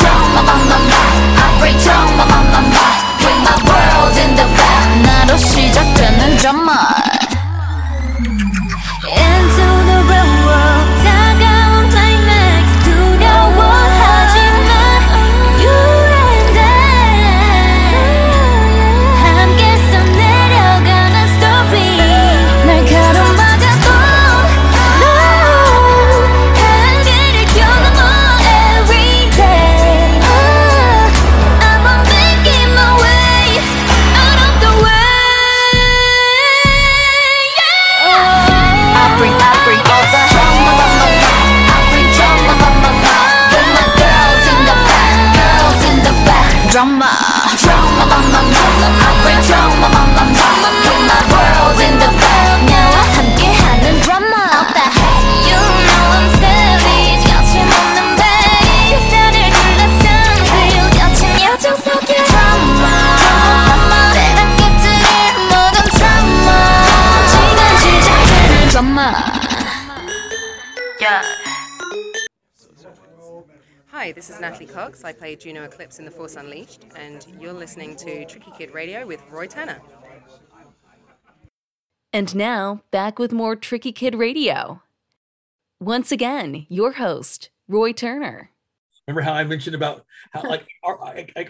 drama, 0.00 0.40
my, 0.42 0.56
my, 0.66 0.78
my. 0.78 1.06
I 1.40 1.46
bring 1.60 1.76
drama, 1.82 2.24
my, 2.26 2.40
my, 2.52 2.60
my. 2.68 2.92
Bring 3.22 3.38
my 3.42 3.56
world 3.66 4.16
in 4.18 4.32
the 4.36 4.46
back. 4.56 4.86
나로 5.02 5.36
시작되는 5.36 6.36
drama. 6.38 7.29
Drama, 46.81 47.30
Cox. 74.81 75.03
I 75.03 75.13
play 75.13 75.35
Juno 75.35 75.63
Eclipse 75.63 75.99
in 75.99 76.05
The 76.05 76.11
Force 76.11 76.35
Unleashed, 76.35 76.85
and 76.95 77.23
you're 77.39 77.53
listening 77.53 77.95
to 77.97 78.25
Tricky 78.25 78.49
Kid 78.57 78.73
Radio 78.73 79.05
with 79.05 79.21
Roy 79.29 79.45
Tanner. 79.45 79.79
And 82.11 82.35
now, 82.35 82.81
back 82.89 83.19
with 83.19 83.31
more 83.31 83.55
Tricky 83.55 83.91
Kid 83.91 84.15
Radio. 84.15 84.81
Once 85.79 86.11
again, 86.11 86.65
your 86.67 86.93
host, 86.93 87.51
Roy 87.67 87.93
Turner. 87.93 88.49
Remember 89.07 89.21
how 89.21 89.33
I 89.33 89.43
mentioned 89.43 89.75
about 89.75 90.03
how 90.31 90.41
like 90.49 90.65
are, 90.83 90.97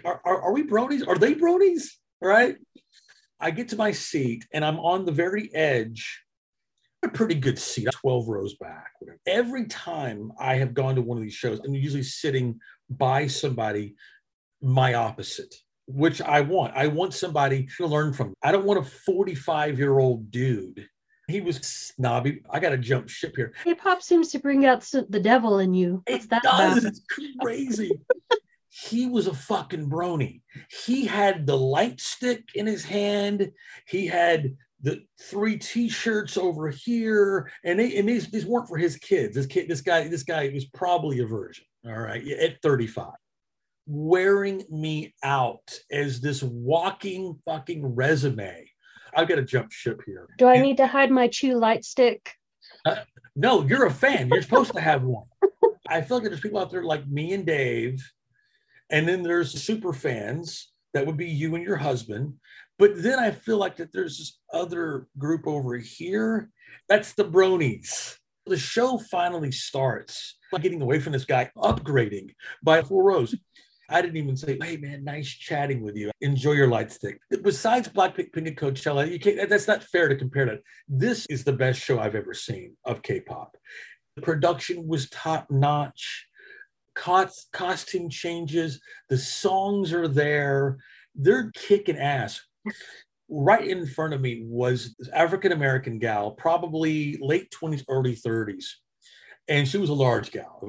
are, 0.04 0.22
are, 0.26 0.42
are 0.42 0.52
we 0.52 0.64
bronies? 0.64 1.08
Are 1.08 1.18
they 1.18 1.34
bronies? 1.34 1.84
Right? 2.22 2.58
I 3.40 3.52
get 3.52 3.70
to 3.70 3.78
my 3.78 3.94
seat 3.94 4.46
and 4.52 4.66
I'm 4.66 4.78
on 4.80 5.06
the 5.06 5.14
very 5.14 5.56
edge. 5.56 6.22
Pretty 7.14 7.36
good 7.36 7.60
seat, 7.60 7.88
12 7.92 8.28
rows 8.28 8.56
back. 8.56 8.92
Every 9.28 9.66
time 9.66 10.32
I 10.40 10.56
have 10.56 10.74
gone 10.74 10.96
to 10.96 11.02
one 11.02 11.18
of 11.18 11.24
these 11.24 11.34
shows, 11.34 11.60
I'm 11.66 11.74
usually 11.76 12.04
sitting 12.04 12.60
by 12.90 13.28
somebody 13.28 13.96
my 14.62 14.94
opposite, 14.94 15.54
which 15.88 16.22
I 16.22 16.42
want. 16.42 16.74
I 16.76 16.88
want 16.88 17.14
somebody 17.14 17.68
to 17.78 17.86
learn 17.86 18.14
from. 18.14 18.34
I 18.44 18.52
don't 18.52 18.66
want 18.66 18.80
a 18.80 18.84
45 18.84 19.78
year 19.78 20.00
old 20.00 20.32
dude. 20.32 20.88
He 21.28 21.40
was 21.42 21.58
snobby. 21.58 22.42
I 22.50 22.60
got 22.60 22.70
to 22.72 22.78
jump 22.78 23.08
ship 23.10 23.34
here. 23.36 23.54
Hip 23.64 23.80
hop 23.80 24.02
seems 24.02 24.30
to 24.32 24.40
bring 24.40 24.66
out 24.66 24.82
the 24.82 25.20
devil 25.20 25.60
in 25.60 25.74
you. 25.74 26.04
What's 26.08 26.26
It 26.26 26.30
that 26.32 26.44
does. 26.44 26.78
about? 26.80 26.90
It's 26.90 27.02
crazy. 27.42 27.92
he 28.70 29.08
was 29.08 29.28
a 29.28 29.34
fucking 29.34 29.90
brony. 29.90 30.42
He 30.86 31.06
had 31.06 31.46
the 31.46 31.58
light 31.58 32.02
stick 32.02 32.44
in 32.56 32.66
his 32.66 32.84
hand. 32.84 33.52
He 33.88 34.08
had 34.08 34.56
the 34.84 35.02
three 35.20 35.58
t-shirts 35.58 36.38
over 36.38 36.70
here, 36.70 37.52
and, 37.64 37.80
they, 37.80 37.98
and 37.98 38.08
these 38.08 38.30
these 38.30 38.46
weren't 38.46 38.68
for 38.68 38.78
his 38.78 38.98
kids. 38.98 39.36
This 39.36 39.46
kid, 39.46 39.68
this 39.68 39.82
guy, 39.82 40.08
this 40.08 40.24
guy 40.24 40.50
was 40.54 40.66
probably 40.66 41.20
a 41.20 41.26
virgin. 41.26 41.66
All 41.86 41.98
right, 41.98 42.26
at 42.28 42.62
35, 42.62 43.10
wearing 43.88 44.64
me 44.70 45.14
out 45.24 45.80
as 45.92 46.22
this 46.22 46.44
walking 46.44 47.40
fucking 47.46 47.96
resume. 47.96 48.70
I've 49.16 49.28
got 49.28 49.36
to 49.36 49.44
jump 49.44 49.72
ship 49.72 50.02
here. 50.06 50.28
Do 50.38 50.48
I 50.48 50.62
need 50.62 50.78
to 50.78 50.88
hide 50.88 51.12
my 51.12 51.28
chew 51.28 51.58
light 51.58 51.84
stick? 51.84 52.34
Uh, 52.86 52.98
no, 53.36 53.64
you're 53.64 53.86
a 53.86 53.94
fan. 53.94 54.30
You're 54.30 54.42
supposed 54.42 54.74
to 54.74 54.82
have 54.82 55.04
one. 55.04 55.26
I 55.88 56.02
feel 56.02 56.18
like 56.18 56.28
there's 56.28 56.40
people 56.40 56.60
out 56.60 56.72
there 56.72 56.84
like 56.84 57.08
me 57.08 57.34
and 57.34 57.46
Dave, 57.46 58.02
and 58.90 59.08
then 59.08 59.24
there's 59.24 59.62
super 59.62 59.92
fans 59.92 60.72
that 60.94 61.06
would 61.06 61.18
be 61.18 61.28
you 61.28 61.56
and 61.56 61.64
your 61.64 61.78
husband. 61.78 62.36
But 62.82 63.04
then 63.04 63.20
I 63.20 63.30
feel 63.30 63.58
like 63.58 63.76
that 63.76 63.94
there's 63.94 64.18
this 64.18 64.40
other 64.52 65.06
group 65.20 65.46
over 65.46 65.78
here. 65.78 66.50
That's 66.90 67.14
the 67.14 67.24
bronies. 67.24 68.18
The 68.48 68.58
show 68.58 68.98
finally 68.98 69.52
starts. 69.52 70.40
I'm 70.52 70.62
getting 70.62 70.82
away 70.82 71.00
from 71.00 71.14
this 71.14 71.24
guy, 71.24 71.52
upgrading 71.56 72.34
by 72.64 72.82
four 72.82 73.04
rows. 73.04 73.36
I 73.88 74.02
didn't 74.02 74.18
even 74.18 74.36
say, 74.36 74.58
"Hey 74.60 74.78
man, 74.78 75.04
nice 75.04 75.30
chatting 75.30 75.84
with 75.84 75.96
you. 75.96 76.10
Enjoy 76.22 76.54
your 76.54 76.70
light 76.70 76.92
stick." 76.92 77.20
Besides 77.44 77.88
Blackpink 77.88 78.34
Pink 78.34 78.48
and 78.48 78.58
Coachella, 78.58 79.08
you 79.08 79.20
can't. 79.20 79.48
That's 79.48 79.68
not 79.68 79.84
fair 79.84 80.08
to 80.10 80.16
compare 80.16 80.48
that. 80.48 80.62
This 80.88 81.28
is 81.28 81.44
the 81.44 81.54
best 81.54 81.80
show 81.80 82.00
I've 82.00 82.16
ever 82.16 82.34
seen 82.34 82.76
of 82.84 83.04
K-pop. 83.04 83.58
The 84.16 84.24
production 84.24 84.88
was 84.88 85.08
top 85.12 85.52
notch. 85.52 86.26
Cost, 86.96 87.50
costume 87.54 88.10
changes. 88.10 88.82
The 89.08 89.20
songs 89.20 89.94
are 89.94 90.08
there. 90.08 90.80
They're 91.14 91.52
kicking 91.52 92.00
ass. 92.00 92.42
Right 93.30 93.66
in 93.66 93.88
front 93.88 94.14
of 94.14 94.22
me 94.22 94.44
was 94.46 94.94
this 95.00 95.08
African 95.10 95.52
American 95.52 96.00
gal, 96.00 96.32
probably 96.32 97.18
late 97.22 97.52
20s, 97.52 97.84
early 97.88 98.16
30s. 98.16 98.66
and 99.48 99.68
she 99.68 99.78
was 99.78 99.90
a 99.90 99.94
large 99.94 100.32
gal, 100.32 100.62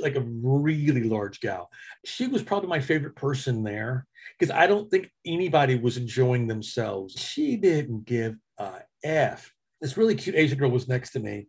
like 0.00 0.16
a 0.16 0.24
really 0.26 1.02
large 1.02 1.40
gal. 1.40 1.70
She 2.04 2.26
was 2.26 2.42
probably 2.42 2.68
my 2.68 2.80
favorite 2.80 3.16
person 3.16 3.62
there 3.62 4.06
because 4.38 4.54
I 4.54 4.66
don't 4.66 4.90
think 4.90 5.10
anybody 5.26 5.76
was 5.76 5.96
enjoying 5.96 6.46
themselves. 6.46 7.14
She 7.20 7.56
didn't 7.56 8.04
give 8.04 8.36
a 8.58 8.80
f. 9.02 9.52
This 9.80 9.96
really 9.96 10.14
cute 10.14 10.36
Asian 10.36 10.58
girl 10.58 10.70
was 10.70 10.88
next 10.88 11.10
to 11.12 11.20
me, 11.20 11.48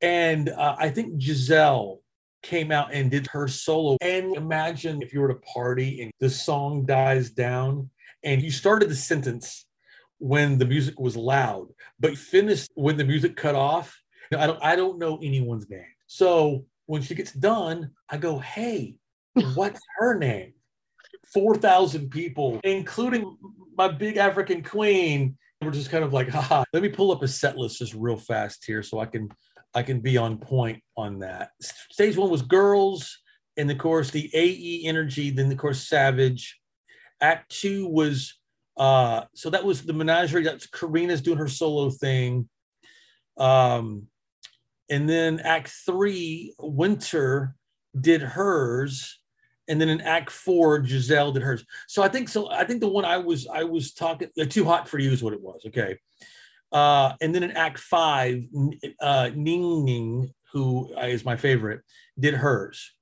and 0.00 0.48
uh, 0.48 0.76
I 0.78 0.90
think 0.90 1.20
Giselle 1.20 2.00
came 2.42 2.70
out 2.70 2.92
and 2.92 3.10
did 3.10 3.26
her 3.28 3.48
solo. 3.48 3.96
And 4.00 4.36
imagine 4.36 5.02
if 5.02 5.12
you 5.12 5.20
were 5.20 5.30
at 5.30 5.36
a 5.36 5.40
party 5.40 6.02
and 6.02 6.10
the 6.20 6.30
song 6.30 6.86
dies 6.86 7.30
down, 7.30 7.90
and 8.26 8.42
you 8.42 8.50
started 8.50 8.90
the 8.90 8.96
sentence 8.96 9.64
when 10.18 10.58
the 10.58 10.66
music 10.66 10.98
was 10.98 11.16
loud, 11.16 11.68
but 12.00 12.18
finished 12.18 12.70
when 12.74 12.96
the 12.96 13.04
music 13.04 13.36
cut 13.36 13.54
off. 13.54 13.98
I 14.36 14.46
don't 14.46 14.62
I 14.62 14.76
don't 14.76 14.98
know 14.98 15.18
anyone's 15.22 15.70
name. 15.70 15.94
So 16.08 16.66
when 16.86 17.00
she 17.00 17.14
gets 17.14 17.32
done, 17.32 17.92
I 18.10 18.16
go, 18.16 18.38
hey, 18.38 18.96
what's 19.54 19.80
her 19.98 20.18
name? 20.18 20.52
4,000 21.32 22.10
people, 22.10 22.60
including 22.64 23.36
my 23.76 23.88
big 23.88 24.16
African 24.16 24.62
queen. 24.62 25.36
We're 25.62 25.70
just 25.70 25.90
kind 25.90 26.04
of 26.04 26.12
like, 26.12 26.28
haha, 26.28 26.64
let 26.72 26.82
me 26.82 26.88
pull 26.88 27.12
up 27.12 27.22
a 27.22 27.28
set 27.28 27.56
list 27.56 27.78
just 27.78 27.94
real 27.94 28.16
fast 28.16 28.64
here 28.66 28.82
so 28.82 28.98
I 28.98 29.06
can 29.06 29.28
I 29.74 29.82
can 29.82 30.00
be 30.00 30.16
on 30.16 30.38
point 30.38 30.82
on 30.96 31.20
that. 31.20 31.50
Stage 31.90 32.16
one 32.16 32.30
was 32.30 32.42
girls, 32.42 33.18
and 33.56 33.70
of 33.70 33.78
course 33.78 34.10
the 34.10 34.30
AE 34.34 34.82
energy, 34.86 35.30
then 35.30 35.52
of 35.52 35.58
course 35.58 35.86
Savage. 35.88 36.58
Act 37.20 37.50
two 37.50 37.88
was 37.88 38.34
uh 38.76 39.22
so 39.34 39.50
that 39.50 39.64
was 39.64 39.82
the 39.82 39.92
menagerie. 39.92 40.42
That's 40.42 40.66
Karina's 40.66 41.22
doing 41.22 41.38
her 41.38 41.48
solo 41.48 41.90
thing. 41.90 42.48
Um 43.36 44.08
and 44.88 45.08
then 45.08 45.40
act 45.40 45.68
three 45.68 46.54
winter 46.58 47.54
did 47.98 48.22
hers 48.22 49.18
and 49.68 49.80
then 49.80 49.88
in 49.88 50.00
act 50.00 50.30
four 50.30 50.84
giselle 50.84 51.32
did 51.32 51.42
hers 51.42 51.64
so 51.88 52.02
i 52.02 52.08
think 52.08 52.28
so 52.28 52.50
i 52.50 52.64
think 52.64 52.80
the 52.80 52.88
one 52.88 53.04
i 53.04 53.16
was 53.16 53.46
i 53.48 53.64
was 53.64 53.92
talking 53.92 54.28
uh, 54.40 54.44
too 54.44 54.64
hot 54.64 54.88
for 54.88 54.98
you 54.98 55.10
is 55.10 55.22
what 55.22 55.32
it 55.32 55.40
was 55.40 55.62
okay 55.66 55.98
uh 56.72 57.12
and 57.20 57.34
then 57.34 57.42
in 57.42 57.50
act 57.52 57.78
five 57.78 58.42
uh 59.00 59.30
ning 59.34 59.84
ning 59.84 60.30
who 60.52 60.92
is 61.02 61.24
my 61.24 61.36
favorite 61.36 61.80
did 62.18 62.34
hers 62.34 62.92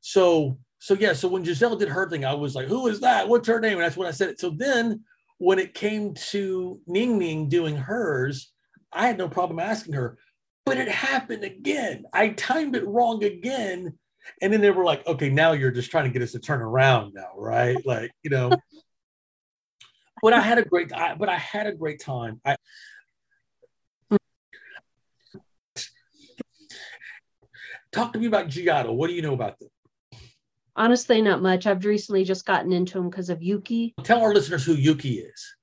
so 0.00 0.58
so 0.86 0.94
yeah 0.94 1.12
so 1.12 1.28
when 1.28 1.44
giselle 1.44 1.76
did 1.76 1.88
her 1.88 2.08
thing 2.08 2.24
i 2.24 2.34
was 2.34 2.54
like 2.54 2.66
who 2.66 2.86
is 2.86 3.00
that 3.00 3.28
what's 3.28 3.48
her 3.48 3.60
name 3.60 3.74
and 3.74 3.82
that's 3.82 3.96
when 3.96 4.08
i 4.08 4.12
said 4.12 4.28
it 4.28 4.40
so 4.40 4.50
then 4.50 5.02
when 5.38 5.58
it 5.58 5.74
came 5.74 6.14
to 6.14 6.80
ning 6.86 7.18
ning 7.18 7.48
doing 7.48 7.76
hers 7.76 8.52
i 8.92 9.06
had 9.06 9.18
no 9.18 9.28
problem 9.28 9.58
asking 9.58 9.94
her 9.94 10.18
but 10.66 10.78
it 10.78 10.88
happened 10.88 11.44
again. 11.44 12.04
I 12.12 12.30
timed 12.30 12.74
it 12.74 12.86
wrong 12.86 13.22
again. 13.22 13.96
And 14.42 14.52
then 14.52 14.60
they 14.60 14.72
were 14.72 14.84
like, 14.84 15.06
okay, 15.06 15.30
now 15.30 15.52
you're 15.52 15.70
just 15.70 15.92
trying 15.92 16.04
to 16.04 16.10
get 16.10 16.22
us 16.22 16.32
to 16.32 16.40
turn 16.40 16.60
around 16.60 17.14
now, 17.14 17.30
right? 17.36 17.78
Like, 17.86 18.10
you 18.24 18.30
know. 18.30 18.50
but 20.22 20.32
I 20.32 20.40
had 20.40 20.58
a 20.58 20.64
great 20.64 20.92
I, 20.92 21.14
but 21.14 21.28
I 21.28 21.36
had 21.36 21.68
a 21.68 21.72
great 21.72 22.00
time. 22.00 22.40
I 22.44 22.56
talk 27.92 28.12
to 28.14 28.18
me 28.18 28.26
about 28.26 28.48
Giotto. 28.48 28.92
What 28.92 29.06
do 29.06 29.14
you 29.14 29.22
know 29.22 29.34
about 29.34 29.60
them? 29.60 29.68
Honestly, 30.76 31.22
not 31.22 31.42
much. 31.42 31.66
I've 31.66 31.84
recently 31.84 32.24
just 32.24 32.44
gotten 32.44 32.72
into 32.72 32.94
them 32.94 33.08
because 33.08 33.30
of 33.30 33.42
Yuki. 33.42 33.94
Tell 34.02 34.20
our 34.20 34.34
listeners 34.34 34.64
who 34.64 34.74
Yuki 34.74 35.20
is. 35.20 35.56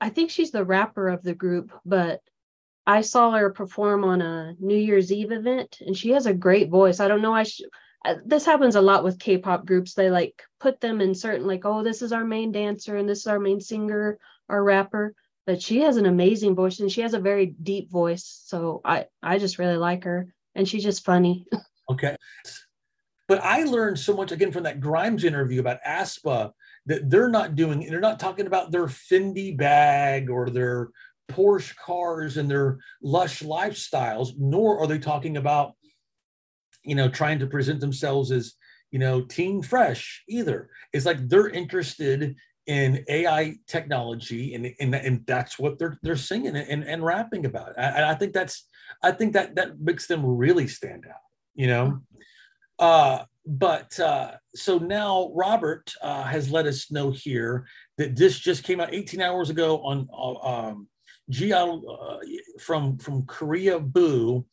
I 0.00 0.08
think 0.08 0.30
she's 0.30 0.50
the 0.50 0.64
rapper 0.64 1.08
of 1.08 1.22
the 1.22 1.34
group, 1.34 1.70
but 1.84 2.20
I 2.86 3.02
saw 3.02 3.30
her 3.30 3.50
perform 3.50 4.02
on 4.02 4.20
a 4.20 4.56
New 4.58 4.76
Year's 4.76 5.12
Eve 5.12 5.30
event, 5.30 5.78
and 5.80 5.96
she 5.96 6.10
has 6.10 6.26
a 6.26 6.34
great 6.34 6.70
voice. 6.70 6.98
I 6.98 7.06
don't 7.06 7.22
know. 7.22 7.32
I 7.32 7.44
sh- 7.44 7.62
uh, 8.04 8.16
this 8.26 8.44
happens 8.44 8.74
a 8.74 8.80
lot 8.80 9.04
with 9.04 9.20
K-pop 9.20 9.64
groups. 9.64 9.94
They 9.94 10.10
like 10.10 10.42
put 10.58 10.80
them 10.80 11.00
in 11.00 11.14
certain 11.14 11.46
like, 11.46 11.64
oh, 11.64 11.84
this 11.84 12.02
is 12.02 12.12
our 12.12 12.24
main 12.24 12.50
dancer 12.50 12.96
and 12.96 13.08
this 13.08 13.20
is 13.20 13.26
our 13.28 13.38
main 13.38 13.60
singer, 13.60 14.18
our 14.48 14.64
rapper. 14.64 15.14
But 15.46 15.62
she 15.62 15.80
has 15.82 15.96
an 15.96 16.06
amazing 16.06 16.56
voice 16.56 16.80
and 16.80 16.90
she 16.90 17.02
has 17.02 17.14
a 17.14 17.20
very 17.20 17.46
deep 17.46 17.90
voice. 17.90 18.42
So 18.46 18.80
I 18.84 19.06
I 19.22 19.38
just 19.38 19.58
really 19.58 19.76
like 19.76 20.02
her, 20.04 20.34
and 20.56 20.68
she's 20.68 20.82
just 20.82 21.04
funny. 21.04 21.46
okay, 21.90 22.16
but 23.28 23.42
I 23.42 23.64
learned 23.64 23.98
so 23.98 24.14
much 24.14 24.32
again 24.32 24.52
from 24.52 24.64
that 24.64 24.80
Grimes 24.80 25.24
interview 25.24 25.60
about 25.60 25.82
AESPA 25.86 26.52
that 26.86 27.08
they're 27.08 27.28
not 27.28 27.54
doing. 27.54 27.80
They're 27.80 28.00
not 28.00 28.20
talking 28.20 28.46
about 28.46 28.72
their 28.72 28.86
Fendi 28.86 29.56
bag 29.56 30.28
or 30.28 30.50
their 30.50 30.88
Porsche 31.30 31.74
cars 31.76 32.36
and 32.36 32.50
their 32.50 32.78
lush 33.02 33.42
lifestyles, 33.42 34.32
nor 34.38 34.80
are 34.80 34.86
they 34.86 34.98
talking 34.98 35.36
about, 35.36 35.74
you 36.84 36.94
know, 36.94 37.08
trying 37.08 37.38
to 37.38 37.46
present 37.46 37.80
themselves 37.80 38.30
as, 38.30 38.54
you 38.90 38.98
know, 38.98 39.22
teen 39.22 39.62
fresh 39.62 40.22
either. 40.28 40.68
It's 40.92 41.06
like 41.06 41.28
they're 41.28 41.48
interested 41.48 42.36
in 42.66 43.04
AI 43.08 43.56
technology 43.66 44.54
and, 44.54 44.72
and, 44.78 44.94
and 44.94 45.26
that's 45.26 45.58
what 45.58 45.78
they're 45.78 45.98
they're 46.02 46.16
singing 46.16 46.54
and, 46.54 46.84
and 46.84 47.04
rapping 47.04 47.44
about. 47.44 47.72
And 47.76 48.04
I 48.04 48.14
think 48.14 48.32
that's 48.32 48.68
I 49.02 49.12
think 49.12 49.32
that 49.32 49.54
that 49.56 49.80
makes 49.80 50.06
them 50.06 50.24
really 50.24 50.68
stand 50.68 51.06
out, 51.08 51.20
you 51.54 51.66
know. 51.66 51.86
Hmm. 51.86 51.96
Uh, 52.78 53.24
but 53.46 53.98
uh, 53.98 54.32
so 54.54 54.78
now 54.78 55.30
Robert 55.34 55.92
uh, 56.00 56.22
has 56.22 56.50
let 56.50 56.66
us 56.66 56.90
know 56.90 57.10
here 57.10 57.66
that 57.98 58.16
this 58.16 58.38
just 58.38 58.62
came 58.62 58.80
out 58.80 58.94
18 58.94 59.20
hours 59.20 59.50
ago 59.50 59.82
on 59.82 60.08
uh, 60.12 60.46
um, 60.46 60.88
uh, 61.30 62.18
from 62.60 62.98
from 62.98 63.22
Koreaboo, 63.22 64.44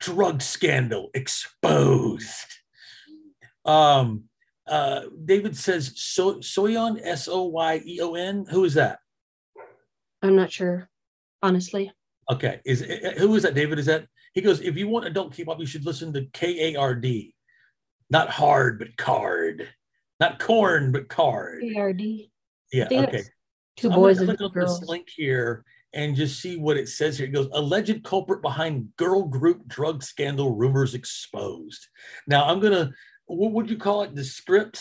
drug 0.00 0.42
scandal 0.42 1.10
exposed. 1.14 2.46
Um, 3.64 4.24
uh, 4.66 5.02
David 5.24 5.56
says 5.56 5.92
so, 5.96 6.36
Soyeon 6.36 7.00
S 7.02 7.28
O 7.28 7.44
Y 7.44 7.82
E 7.84 8.00
O 8.02 8.14
N. 8.14 8.44
Who 8.50 8.64
is 8.64 8.74
that? 8.74 8.98
I'm 10.22 10.36
not 10.36 10.52
sure, 10.52 10.90
honestly. 11.42 11.92
Okay, 12.30 12.60
is 12.66 12.82
who 13.16 13.34
is 13.36 13.42
that? 13.44 13.54
David 13.54 13.78
is 13.78 13.86
that? 13.86 14.06
He 14.34 14.42
goes. 14.42 14.60
If 14.60 14.76
you 14.76 14.88
want 14.88 15.06
adult 15.06 15.32
K-pop, 15.32 15.58
you 15.60 15.66
should 15.66 15.86
listen 15.86 16.12
to 16.12 16.26
K 16.32 16.74
A 16.74 16.78
R 16.78 16.94
D, 16.94 17.34
not 18.10 18.30
hard 18.30 18.78
but 18.78 18.96
card, 18.96 19.68
not 20.20 20.38
corn 20.38 20.92
but 20.92 21.08
card. 21.08 21.60
K 21.62 21.74
A 21.76 21.80
R 21.80 21.92
D. 21.92 22.30
Yeah. 22.72 22.88
Okay. 22.90 23.22
Two 23.76 23.88
so 23.88 23.94
boys 23.94 24.20
and 24.20 24.36
girls. 24.38 24.80
This 24.80 24.88
link 24.88 25.08
here 25.08 25.64
and 25.94 26.16
just 26.16 26.40
see 26.40 26.56
what 26.56 26.76
it 26.76 26.88
says 26.88 27.18
here. 27.18 27.26
It 27.26 27.32
goes, 27.32 27.48
alleged 27.52 28.02
culprit 28.04 28.42
behind 28.42 28.94
girl 28.96 29.22
group 29.22 29.66
drug 29.66 30.02
scandal 30.02 30.54
rumors 30.54 30.94
exposed. 30.94 31.88
Now 32.26 32.46
I'm 32.46 32.60
gonna, 32.60 32.92
what 33.26 33.52
would 33.52 33.70
you 33.70 33.78
call 33.78 34.02
it? 34.02 34.14
The 34.14 34.24
script? 34.24 34.76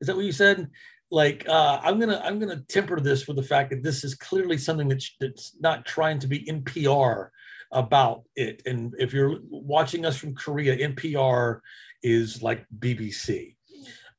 Is 0.00 0.06
that 0.06 0.16
what 0.16 0.24
you 0.24 0.32
said? 0.32 0.68
Like 1.10 1.48
uh, 1.48 1.80
I'm 1.82 1.98
gonna 1.98 2.20
I'm 2.24 2.38
gonna 2.38 2.62
temper 2.68 3.00
this 3.00 3.26
with 3.26 3.36
the 3.36 3.42
fact 3.42 3.70
that 3.70 3.82
this 3.82 4.04
is 4.04 4.14
clearly 4.14 4.58
something 4.58 4.88
that's 4.88 5.14
that's 5.18 5.56
not 5.60 5.84
trying 5.84 6.18
to 6.20 6.28
be 6.28 6.44
NPR 6.44 7.30
about 7.72 8.24
it. 8.36 8.62
And 8.66 8.94
if 8.98 9.12
you're 9.12 9.38
watching 9.48 10.04
us 10.04 10.16
from 10.16 10.34
Korea, 10.34 10.76
NPR 10.88 11.60
is 12.02 12.42
like 12.42 12.64
BBC. 12.78 13.56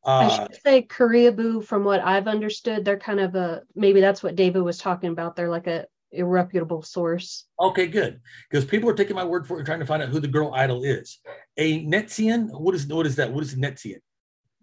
Uh, 0.03 0.09
I 0.09 0.29
should 0.29 0.61
say 0.63 0.81
Koreaboo, 0.81 1.63
from 1.63 1.83
what 1.83 1.99
I've 1.99 2.27
understood, 2.27 2.83
they're 2.83 2.97
kind 2.97 3.19
of 3.19 3.35
a 3.35 3.61
maybe 3.75 4.01
that's 4.01 4.23
what 4.23 4.35
David 4.35 4.61
was 4.61 4.79
talking 4.79 5.11
about. 5.11 5.35
They're 5.35 5.49
like 5.49 5.67
a 5.67 5.85
a 6.13 6.23
reputable 6.23 6.81
source. 6.81 7.45
Okay, 7.59 7.87
good. 7.87 8.19
Because 8.49 8.65
people 8.65 8.89
are 8.89 8.93
taking 8.93 9.15
my 9.15 9.23
word 9.23 9.47
for 9.47 9.55
it 9.55 9.57
and 9.59 9.65
trying 9.65 9.79
to 9.79 9.85
find 9.85 10.01
out 10.03 10.09
who 10.09 10.19
the 10.19 10.27
girl 10.27 10.53
idol 10.53 10.83
is. 10.83 11.19
A 11.57 11.85
Netzian, 11.85 12.49
what 12.59 12.75
is 12.75 12.87
what 12.87 13.05
is 13.05 13.15
that? 13.17 13.31
What 13.31 13.43
is 13.43 13.55
Netzian? 13.55 13.99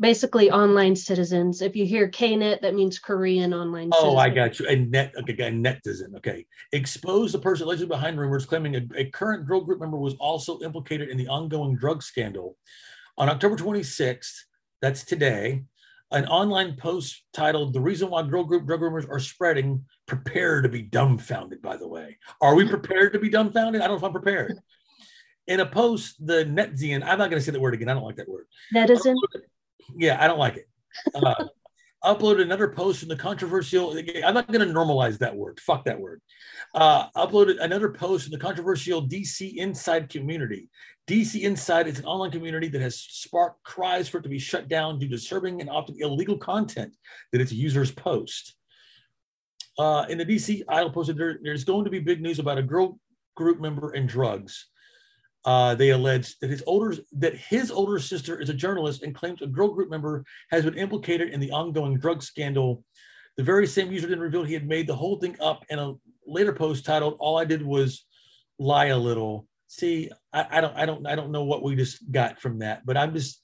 Basically, 0.01 0.49
online 0.51 0.95
citizens. 0.95 1.61
If 1.61 1.75
you 1.75 1.85
hear 1.85 2.09
KNet, 2.09 2.61
that 2.61 2.75
means 2.75 3.01
Korean 3.01 3.53
online. 3.53 3.91
Oh, 3.93 4.17
citizen. 4.17 4.19
I 4.19 4.29
got 4.31 4.61
you. 4.61 4.69
A 4.69 4.77
net, 4.77 5.13
okay, 5.19 5.33
a 5.33 5.51
netizen. 5.51 6.17
Okay, 6.17 6.47
expose 6.73 7.33
the 7.33 7.39
person 7.39 7.67
allegedly 7.67 7.89
behind 7.89 8.19
rumors 8.19 8.47
claiming 8.47 8.77
a, 8.77 8.83
a 8.97 9.11
current 9.11 9.47
girl 9.47 9.61
group 9.61 9.81
member 9.81 9.99
was 9.99 10.15
also 10.15 10.61
implicated 10.61 11.09
in 11.09 11.17
the 11.17 11.27
ongoing 11.27 11.77
drug 11.77 12.03
scandal. 12.03 12.57
On 13.19 13.29
October 13.29 13.57
26th, 13.57 14.45
that's 14.81 15.05
today, 15.05 15.65
an 16.13 16.27
online 16.27 16.77
post 16.77 17.25
titled 17.33 17.73
"The 17.73 17.81
Reason 17.81 18.09
Why 18.09 18.23
Girl 18.23 18.45
Group 18.45 18.65
Drug 18.65 18.81
Rumors 18.81 19.07
Are 19.07 19.19
Spreading." 19.19 19.85
Prepare 20.07 20.63
to 20.63 20.69
be 20.69 20.83
dumbfounded. 20.83 21.61
By 21.61 21.77
the 21.77 21.89
way, 21.89 22.17
are 22.41 22.55
we 22.55 22.67
prepared 22.67 23.13
to 23.15 23.19
be 23.19 23.29
dumbfounded? 23.29 23.83
I 23.83 23.89
don't 23.89 23.95
know 23.95 23.99
if 23.99 24.05
I'm 24.05 24.13
prepared. 24.13 24.57
In 25.49 25.59
a 25.59 25.67
post, 25.67 26.25
the 26.25 26.45
Netzian, 26.45 27.03
I'm 27.03 27.19
not 27.19 27.29
going 27.29 27.41
to 27.41 27.41
say 27.41 27.51
that 27.51 27.61
word 27.61 27.75
again. 27.75 27.89
I 27.89 27.95
don't 27.95 28.05
like 28.05 28.17
that 28.17 28.29
word. 28.29 28.47
Netizen. 28.73 29.17
Yeah, 29.97 30.23
I 30.23 30.29
don't 30.29 30.39
like 30.39 30.57
it. 30.57 30.69
Uh, 31.13 31.35
uploaded 32.05 32.43
another 32.43 32.69
post 32.69 33.03
in 33.03 33.09
the 33.09 33.17
controversial. 33.17 33.99
I'm 34.25 34.35
not 34.35 34.47
going 34.53 34.67
to 34.67 34.73
normalize 34.73 35.19
that 35.19 35.35
word. 35.35 35.59
Fuck 35.59 35.87
that 35.87 36.01
word. 36.01 36.23
Uh, 36.75 37.09
uploaded 37.17 37.57
another 37.61 37.89
post 37.89 38.27
in 38.27 38.31
the 38.31 38.39
controversial 38.39 39.07
DC 39.07 39.57
Inside 39.57 40.09
community. 40.09 40.69
DC 41.09 41.41
Inside 41.41 41.89
is 41.89 41.99
an 41.99 42.05
online 42.05 42.31
community 42.31 42.69
that 42.69 42.83
has 42.83 43.01
sparked 43.01 43.63
cries 43.65 44.09
for 44.09 44.19
it 44.19 44.23
to 44.23 44.29
be 44.29 44.39
shut 44.39 44.69
down 44.69 44.99
due 44.99 45.09
to 45.09 45.17
disturbing 45.17 45.61
and 45.61 45.71
often 45.71 45.97
illegal 45.99 46.37
content 46.37 46.95
that 47.33 47.41
its 47.41 47.53
users 47.53 47.91
post. 47.91 48.55
Uh, 49.79 50.05
in 50.09 50.19
the 50.19 50.27
DC 50.27 50.63
Idol 50.69 50.91
posted, 50.91 51.17
there, 51.17 51.39
there's 51.43 51.65
going 51.65 51.85
to 51.85 51.91
be 51.91 52.01
big 52.01 52.21
news 52.21 52.39
about 52.39 52.59
a 52.59 52.63
girl 52.63 52.99
group 53.35 53.61
member 53.61 53.93
and 53.93 54.09
drugs. 54.09 54.67
Uh, 55.45 55.75
they 55.75 55.91
allege 55.91 56.37
that 56.41 56.51
his 56.51 56.63
older 56.67 56.95
that 57.13 57.35
his 57.35 57.71
older 57.71 57.99
sister 57.99 58.39
is 58.41 58.51
a 58.51 58.55
journalist 58.55 59.03
and 59.03 59.15
claims 59.15 59.41
a 59.41 59.47
girl 59.47 59.69
group 59.69 59.89
member 59.89 60.25
has 60.51 60.65
been 60.65 60.77
implicated 60.77 61.31
in 61.31 61.41
the 61.41 61.51
ongoing 61.53 61.97
drug 61.97 62.23
scandal. 62.23 62.85
The 63.39 63.45
very 63.45 63.69
same 63.69 63.91
user 63.93 64.09
then 64.09 64.19
revealed 64.19 64.49
he 64.49 64.55
had 64.55 64.69
made 64.69 64.89
the 64.89 64.97
whole 64.97 65.19
thing 65.19 65.37
up 65.41 65.65
in 65.71 65.79
a 65.79 65.95
later 66.27 66.53
post 66.53 66.85
titled 66.85 67.17
"All 67.21 67.39
I 67.39 67.45
did 67.45 67.65
was 67.65 68.05
lie 68.59 68.87
a 68.87 68.99
little." 68.99 69.47
See, 69.69 70.11
I, 70.33 70.47
I 70.51 70.61
don't, 70.61 70.77
I 70.77 70.87
don't, 70.87 71.07
I 71.07 71.15
don't 71.15 71.31
know 71.31 71.45
what 71.45 71.63
we 71.63 71.77
just 71.77 72.11
got 72.11 72.41
from 72.41 72.59
that, 72.59 72.85
but 72.85 72.97
I'm 72.97 73.15
just, 73.15 73.41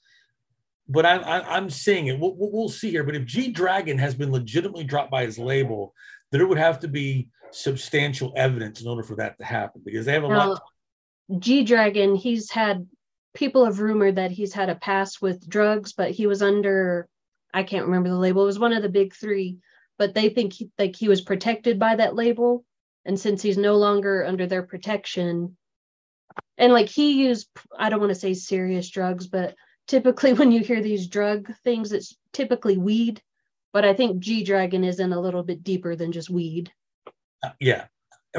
but 0.87 1.05
I'm, 1.05 1.21
I'm 1.23 1.69
seeing 1.69 2.07
it. 2.07 2.19
We'll, 2.19 2.35
we'll 2.35 2.67
see 2.67 2.91
here. 2.91 3.03
But 3.03 3.15
if 3.15 3.25
G 3.25 3.51
Dragon 3.51 3.97
has 3.97 4.15
been 4.15 4.31
legitimately 4.31 4.83
dropped 4.83 5.11
by 5.11 5.25
his 5.25 5.39
label, 5.39 5.93
there 6.31 6.45
would 6.45 6.57
have 6.57 6.79
to 6.81 6.87
be 6.87 7.29
substantial 7.51 8.33
evidence 8.35 8.81
in 8.81 8.87
order 8.89 9.03
for 9.03 9.15
that 9.15 9.37
to 9.37 9.45
happen 9.45 9.81
because 9.85 10.05
they 10.05 10.13
have 10.13 10.25
a 10.25 10.27
now, 10.27 10.49
lot. 10.49 10.61
G 11.39 11.63
Dragon, 11.63 12.15
he's 12.15 12.51
had 12.51 12.85
people 13.33 13.63
have 13.63 13.79
rumored 13.79 14.15
that 14.15 14.31
he's 14.31 14.51
had 14.51 14.69
a 14.69 14.75
past 14.75 15.21
with 15.21 15.47
drugs, 15.47 15.93
but 15.93 16.11
he 16.11 16.27
was 16.27 16.41
under 16.41 17.07
I 17.53 17.63
can't 17.63 17.85
remember 17.85 18.09
the 18.09 18.17
label. 18.17 18.43
It 18.43 18.47
was 18.47 18.59
one 18.59 18.73
of 18.73 18.83
the 18.83 18.89
big 18.89 19.13
three, 19.13 19.59
but 19.97 20.13
they 20.13 20.29
think 20.29 20.53
he, 20.53 20.69
like 20.77 20.95
he 20.95 21.07
was 21.07 21.21
protected 21.21 21.79
by 21.79 21.95
that 21.95 22.15
label, 22.15 22.65
and 23.05 23.19
since 23.19 23.41
he's 23.41 23.57
no 23.57 23.75
longer 23.75 24.25
under 24.25 24.47
their 24.47 24.63
protection, 24.63 25.57
and 26.57 26.73
like 26.73 26.89
he 26.89 27.23
used 27.23 27.49
I 27.77 27.89
don't 27.89 27.99
want 27.99 28.11
to 28.11 28.19
say 28.19 28.33
serious 28.33 28.89
drugs, 28.89 29.27
but 29.27 29.55
typically 29.87 30.33
when 30.33 30.51
you 30.51 30.61
hear 30.61 30.81
these 30.81 31.07
drug 31.07 31.51
things, 31.63 31.91
it's 31.91 32.15
typically 32.33 32.77
weed. 32.77 33.21
But 33.73 33.83
I 33.83 33.93
think 33.93 34.19
G 34.19 34.43
Dragon 34.43 34.83
is 34.83 34.99
in 34.99 35.11
a 35.11 35.19
little 35.19 35.43
bit 35.43 35.63
deeper 35.63 35.95
than 35.95 36.13
just 36.13 36.29
weed. 36.29 36.71
Uh, 37.43 37.49
yeah, 37.59 37.85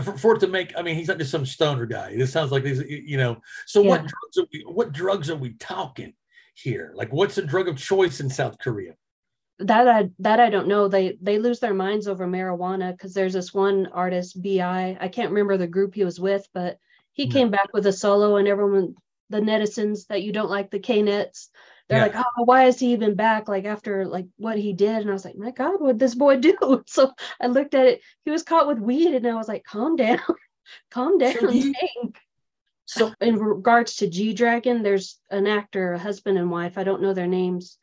for, 0.02 0.16
for, 0.16 0.34
it 0.34 0.40
to 0.40 0.46
make, 0.46 0.72
I 0.76 0.82
mean, 0.82 0.96
he's 0.96 1.08
not 1.08 1.18
just 1.18 1.30
some 1.30 1.46
stoner 1.46 1.86
guy. 1.86 2.16
This 2.16 2.32
sounds 2.32 2.52
like 2.52 2.64
he's, 2.64 2.80
you 2.80 3.16
know. 3.16 3.38
So 3.66 3.82
yeah. 3.82 3.88
what 3.90 4.00
drugs 4.00 4.38
are 4.38 4.46
we? 4.52 4.64
What 4.66 4.92
drugs 4.92 5.30
are 5.30 5.36
we 5.36 5.54
talking 5.54 6.14
here? 6.54 6.92
Like, 6.94 7.12
what's 7.12 7.34
the 7.34 7.42
drug 7.42 7.68
of 7.68 7.76
choice 7.76 8.20
in 8.20 8.30
South 8.30 8.58
Korea? 8.58 8.94
That 9.58 9.88
I 9.88 10.10
that 10.18 10.38
I 10.38 10.50
don't 10.50 10.68
know. 10.68 10.88
They 10.88 11.16
they 11.20 11.38
lose 11.38 11.60
their 11.60 11.74
minds 11.74 12.08
over 12.08 12.26
marijuana 12.26 12.92
because 12.92 13.14
there's 13.14 13.32
this 13.32 13.54
one 13.54 13.86
artist, 13.86 14.40
B.I. 14.42 14.98
I 15.00 15.08
can't 15.08 15.30
remember 15.30 15.56
the 15.56 15.66
group 15.66 15.94
he 15.94 16.04
was 16.04 16.20
with, 16.20 16.46
but 16.52 16.78
he 17.12 17.26
no. 17.26 17.32
came 17.32 17.50
back 17.50 17.72
with 17.72 17.86
a 17.86 17.92
solo, 17.92 18.36
and 18.36 18.46
everyone, 18.46 18.94
the 19.30 19.40
netizens 19.40 20.06
that 20.08 20.22
you 20.22 20.32
don't 20.32 20.50
like 20.50 20.70
the 20.70 20.78
K 20.78 21.00
nets, 21.00 21.48
they're 21.88 21.98
yeah. 21.98 22.18
like, 22.18 22.26
oh, 22.38 22.44
why 22.44 22.64
is 22.64 22.78
he 22.78 22.92
even 22.92 23.14
back? 23.14 23.48
Like 23.48 23.64
after 23.64 24.06
like 24.06 24.26
what 24.36 24.58
he 24.58 24.72
did, 24.72 24.96
and 24.96 25.10
I 25.10 25.12
was 25.12 25.24
like, 25.24 25.36
my 25.36 25.52
God, 25.52 25.80
what 25.80 25.98
this 25.98 26.14
boy 26.14 26.36
do? 26.36 26.82
So 26.86 27.12
I 27.40 27.46
looked 27.46 27.74
at 27.74 27.86
it. 27.86 28.02
He 28.24 28.30
was 28.30 28.42
caught 28.42 28.68
with 28.68 28.78
weed, 28.78 29.14
and 29.14 29.26
I 29.26 29.34
was 29.34 29.48
like, 29.48 29.64
calm 29.64 29.96
down, 29.96 30.20
calm 30.90 31.18
down, 31.18 31.34
so 31.34 32.12
So 32.86 33.12
in 33.20 33.38
regards 33.38 33.96
to 33.96 34.08
G 34.08 34.32
Dragon, 34.32 34.82
there's 34.82 35.18
an 35.30 35.46
actor, 35.46 35.94
a 35.94 35.98
husband 35.98 36.38
and 36.38 36.50
wife. 36.50 36.78
I 36.78 36.84
don't 36.84 37.02
know 37.02 37.14
their 37.14 37.26
names. 37.26 37.78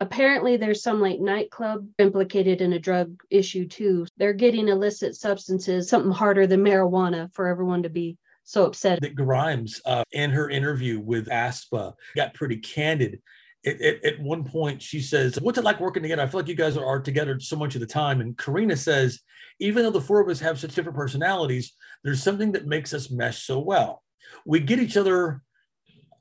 Apparently, 0.00 0.56
there's 0.56 0.82
some 0.82 1.00
like 1.00 1.20
nightclub 1.20 1.86
implicated 1.98 2.60
in 2.60 2.74
a 2.74 2.78
drug 2.78 3.22
issue 3.30 3.66
too. 3.66 4.06
They're 4.18 4.32
getting 4.32 4.68
illicit 4.68 5.16
substances, 5.16 5.88
something 5.88 6.12
harder 6.12 6.46
than 6.46 6.62
marijuana, 6.62 7.32
for 7.32 7.46
everyone 7.46 7.82
to 7.84 7.88
be 7.88 8.18
so 8.44 8.66
upset. 8.66 9.00
That 9.00 9.14
Grimes, 9.14 9.80
uh, 9.84 10.04
in 10.12 10.30
her 10.30 10.50
interview 10.50 11.00
with 11.00 11.28
AESPA, 11.28 11.94
got 12.14 12.34
pretty 12.34 12.58
candid 12.58 13.20
it, 13.66 13.80
it, 13.80 14.04
at 14.04 14.20
one 14.20 14.44
point 14.44 14.80
she 14.80 15.00
says, 15.00 15.38
What's 15.40 15.58
it 15.58 15.64
like 15.64 15.80
working 15.80 16.02
together? 16.02 16.22
I 16.22 16.28
feel 16.28 16.40
like 16.40 16.48
you 16.48 16.54
guys 16.54 16.76
are, 16.76 16.86
are 16.86 17.00
together 17.00 17.38
so 17.40 17.56
much 17.56 17.74
of 17.74 17.80
the 17.80 17.86
time. 17.86 18.20
And 18.20 18.38
Karina 18.38 18.76
says, 18.76 19.20
Even 19.58 19.82
though 19.82 19.90
the 19.90 20.00
four 20.00 20.20
of 20.20 20.28
us 20.28 20.40
have 20.40 20.58
such 20.60 20.74
different 20.74 20.96
personalities, 20.96 21.72
there's 22.04 22.22
something 22.22 22.52
that 22.52 22.66
makes 22.66 22.94
us 22.94 23.10
mesh 23.10 23.42
so 23.42 23.58
well. 23.58 24.04
We 24.44 24.60
get 24.60 24.78
each 24.78 24.96
other, 24.96 25.42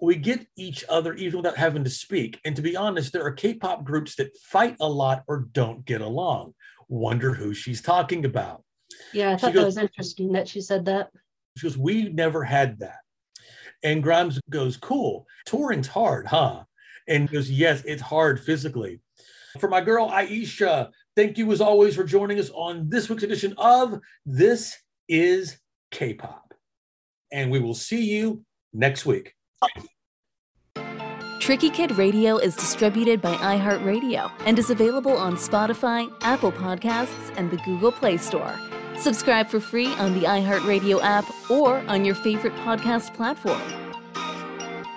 we 0.02 0.16
get 0.16 0.46
each 0.58 0.84
other 0.90 1.14
even 1.14 1.38
without 1.38 1.58
having 1.58 1.84
to 1.84 1.90
speak. 1.90 2.40
And 2.46 2.56
to 2.56 2.62
be 2.62 2.76
honest, 2.76 3.14
there 3.14 3.26
are 3.26 3.32
K 3.32 3.54
pop 3.54 3.84
groups 3.84 4.16
that 4.16 4.36
fight 4.38 4.76
a 4.80 4.90
lot 4.90 5.24
or 5.28 5.48
don't 5.52 5.86
get 5.86 6.02
along. 6.02 6.54
Wonder 6.88 7.34
who 7.34 7.54
she's 7.54 7.82
talking 7.82 8.26
about. 8.26 8.64
Yeah, 9.14 9.32
I 9.32 9.38
thought 9.38 9.54
goes, 9.54 9.76
that 9.76 9.84
was 9.84 9.90
interesting 9.90 10.32
that 10.34 10.48
she 10.48 10.62
said 10.62 10.86
that. 10.86 11.10
She 11.58 11.68
goes, 11.68 11.78
We 11.78 12.10
never 12.10 12.44
had 12.44 12.80
that. 12.80 13.00
And 13.84 14.04
Grimes 14.04 14.40
goes, 14.50 14.78
Cool. 14.78 15.26
Touring's 15.46 15.88
hard, 15.88 16.28
huh? 16.28 16.64
And 17.08 17.30
goes, 17.30 17.50
Yes, 17.50 17.84
it's 17.86 18.02
hard 18.02 18.40
physically. 18.40 19.00
For 19.60 19.70
my 19.70 19.82
girl 19.82 20.10
Aisha, 20.10 20.90
thank 21.16 21.38
you 21.38 21.52
as 21.52 21.62
always 21.62 21.96
for 21.96 22.04
joining 22.04 22.40
us 22.40 22.50
on 22.50 22.90
this 22.90 23.10
week's 23.10 23.24
edition 23.24 23.54
of 23.58 24.00
This 24.26 24.76
is 25.08 25.58
K 25.92 26.14
pop. 26.14 26.54
And 27.32 27.52
we 27.52 27.60
will 27.60 27.74
see 27.74 28.04
you 28.04 28.44
next 28.74 29.06
week. 29.06 29.34
Tricky 31.40 31.70
Kid 31.70 31.92
Radio 31.98 32.38
is 32.38 32.56
distributed 32.56 33.22
by 33.22 33.36
iHeartRadio 33.36 34.32
and 34.48 34.58
is 34.58 34.72
available 34.72 35.16
on 35.16 35.36
Spotify, 35.36 36.12
Apple 36.22 36.52
Podcasts, 36.52 37.32
and 37.38 37.52
the 37.52 37.58
Google 37.58 37.92
Play 37.92 38.18
Store. 38.18 38.58
Subscribe 38.98 39.48
for 39.48 39.60
free 39.60 39.94
on 39.96 40.20
the 40.20 40.26
iHeartRadio 40.26 41.00
app 41.04 41.26
or 41.52 41.78
on 41.88 42.04
your 42.04 42.16
favorite 42.16 42.56
podcast 42.66 43.14
platform. 43.14 43.62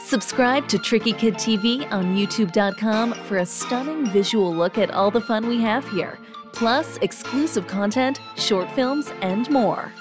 Subscribe 0.00 0.66
to 0.68 0.78
Tricky 0.78 1.12
Kid 1.12 1.34
TV 1.34 1.86
on 1.92 2.16
YouTube.com 2.16 3.12
for 3.12 3.36
a 3.38 3.44
stunning 3.44 4.06
visual 4.06 4.54
look 4.54 4.78
at 4.78 4.90
all 4.90 5.10
the 5.10 5.20
fun 5.20 5.46
we 5.48 5.60
have 5.60 5.86
here, 5.90 6.18
plus 6.54 6.96
exclusive 7.02 7.66
content, 7.66 8.20
short 8.36 8.70
films, 8.70 9.12
and 9.20 9.50
more. 9.50 9.92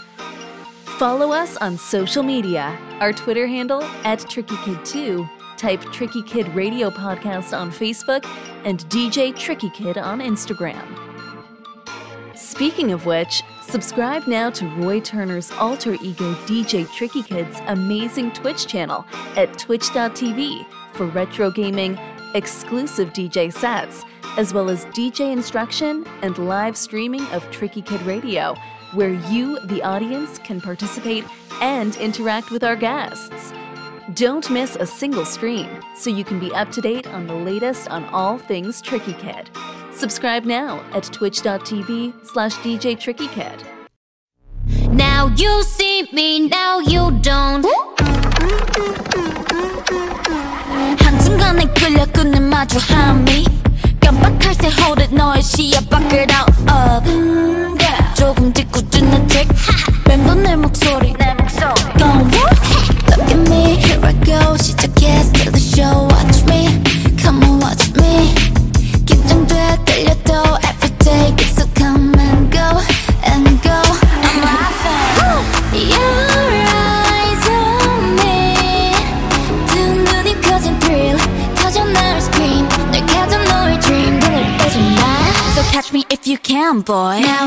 Follow 0.97 1.31
us 1.31 1.57
on 1.57 1.77
social 1.77 2.23
media. 2.23 2.77
Our 2.99 3.13
Twitter 3.13 3.45
handle 3.47 3.83
at 4.03 4.27
Tricky 4.29 4.57
Kid 4.63 4.83
2 4.83 5.27
type 5.55 5.81
Tricky 5.91 6.23
Kid 6.23 6.47
Radio 6.55 6.89
Podcast 6.89 7.57
on 7.57 7.71
Facebook 7.71 8.25
and 8.65 8.79
DJ 8.89 9.35
Tricky 9.35 9.69
Kid 9.69 9.97
on 9.97 10.19
Instagram. 10.19 10.85
Speaking 12.35 12.91
of 12.91 13.05
which, 13.05 13.43
Subscribe 13.69 14.27
now 14.27 14.49
to 14.49 14.65
Roy 14.77 15.01
Turner's 15.01 15.51
alter 15.51 15.97
ego 16.01 16.33
DJ 16.45 16.89
Tricky 16.93 17.21
Kid's 17.21 17.59
amazing 17.67 18.31
Twitch 18.31 18.65
channel 18.65 19.05
at 19.35 19.57
twitch.tv 19.57 20.65
for 20.93 21.07
retro 21.07 21.51
gaming, 21.51 21.99
exclusive 22.33 23.11
DJ 23.11 23.51
sets, 23.51 24.05
as 24.37 24.53
well 24.53 24.69
as 24.69 24.85
DJ 24.85 25.33
instruction 25.33 26.07
and 26.21 26.37
live 26.37 26.77
streaming 26.77 27.25
of 27.33 27.49
Tricky 27.51 27.81
Kid 27.81 28.01
Radio, 28.03 28.55
where 28.92 29.12
you, 29.12 29.58
the 29.66 29.82
audience, 29.82 30.38
can 30.38 30.60
participate 30.60 31.24
and 31.60 31.96
interact 31.96 32.50
with 32.50 32.64
our 32.64 32.76
guests. 32.76 33.52
Don't 34.14 34.50
miss 34.50 34.76
a 34.76 34.86
single 34.86 35.24
stream 35.24 35.68
so 35.96 36.10
you 36.10 36.24
can 36.24 36.38
be 36.38 36.52
up 36.52 36.70
to 36.72 36.80
date 36.80 37.06
on 37.06 37.26
the 37.26 37.34
latest 37.34 37.88
on 37.88 38.04
all 38.06 38.36
things 38.36 38.82
Tricky 38.82 39.14
Kid. 39.14 39.48
Subscribe 39.92 40.44
now 40.44 40.82
at 40.92 41.04
twitch.tv 41.04 42.26
slash 42.26 42.54
DJ 42.56 42.98
Tricky 42.98 43.28
Kid. 43.28 43.64
Now 44.90 45.26
you 45.36 45.62
see 45.62 46.08
me, 46.12 46.48
now 46.48 46.80
you 46.80 47.10
don't. 47.22 47.64
한순간에 50.98 51.64
끌려 51.74 52.04
끊는 52.06 52.48
마주함이 52.50 53.44
깜빡할 54.00 54.54
새 54.54 54.68
hold 54.80 55.14
너의 55.14 55.42
시야 55.42 55.80
밖을 55.88 56.26
out 56.30 56.50
of 56.70 57.82
조금 58.16 58.52
짓궂은 58.52 59.10
맴도 60.06 60.34
내 60.34 60.56
목소리 60.56 61.14
Go 61.98 62.08
Look 63.08 63.30
at 63.30 63.48
me, 63.48 63.76
here 63.76 64.00
I 64.02 64.12
go 64.24 64.56
시작해 64.56 65.20
still 65.22 65.52
the 65.52 65.60
show 65.60 66.08
Watch 66.10 66.44
me, 66.48 66.82
come 67.22 67.42
on 67.44 67.60
watch 67.60 67.92
me 67.96 68.34
긴장돼 69.06 69.78
떨려도 69.84 70.58
every 70.64 70.90
day 70.98 71.34
계속 71.36 71.72
come 71.74 72.12
and 72.18 72.50
go 72.50 72.80
and 73.24 73.62
go 73.62 73.70
I'm 73.70 74.40
laughing 74.42 75.44
Your 75.72 76.12
eyes 76.72 77.48
on 77.48 78.14
me 78.16 78.92
두 79.68 79.78
눈이 79.94 80.40
커진 80.40 80.78
thrill 80.80 81.18
터져 81.54 81.84
널 81.84 82.16
scream 82.18 82.66
널 82.90 83.06
가져 83.06 83.38
너의 83.44 83.78
dream 83.80 84.18
눈을 84.18 84.56
떼지 84.58 84.78
마 84.80 85.02
So 85.54 85.62
catch 85.70 85.92
me 85.92 86.04
if 86.10 86.26
you 86.26 86.38
can 86.42 86.80
boy 86.82 87.20
Now 87.20 87.45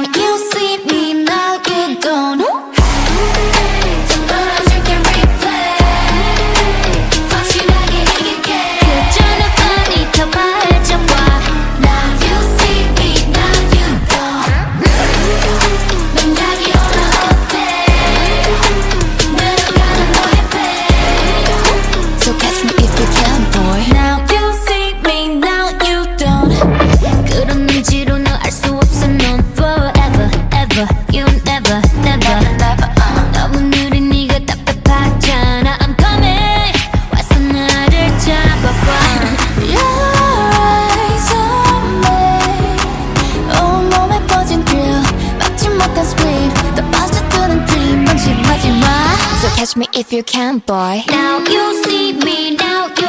you 50.21 50.25
can, 50.25 50.59
boy. 50.59 51.03
Now 51.09 51.39
you 51.49 51.83
see 51.85 52.13
me, 52.13 52.55
now. 52.55 53.00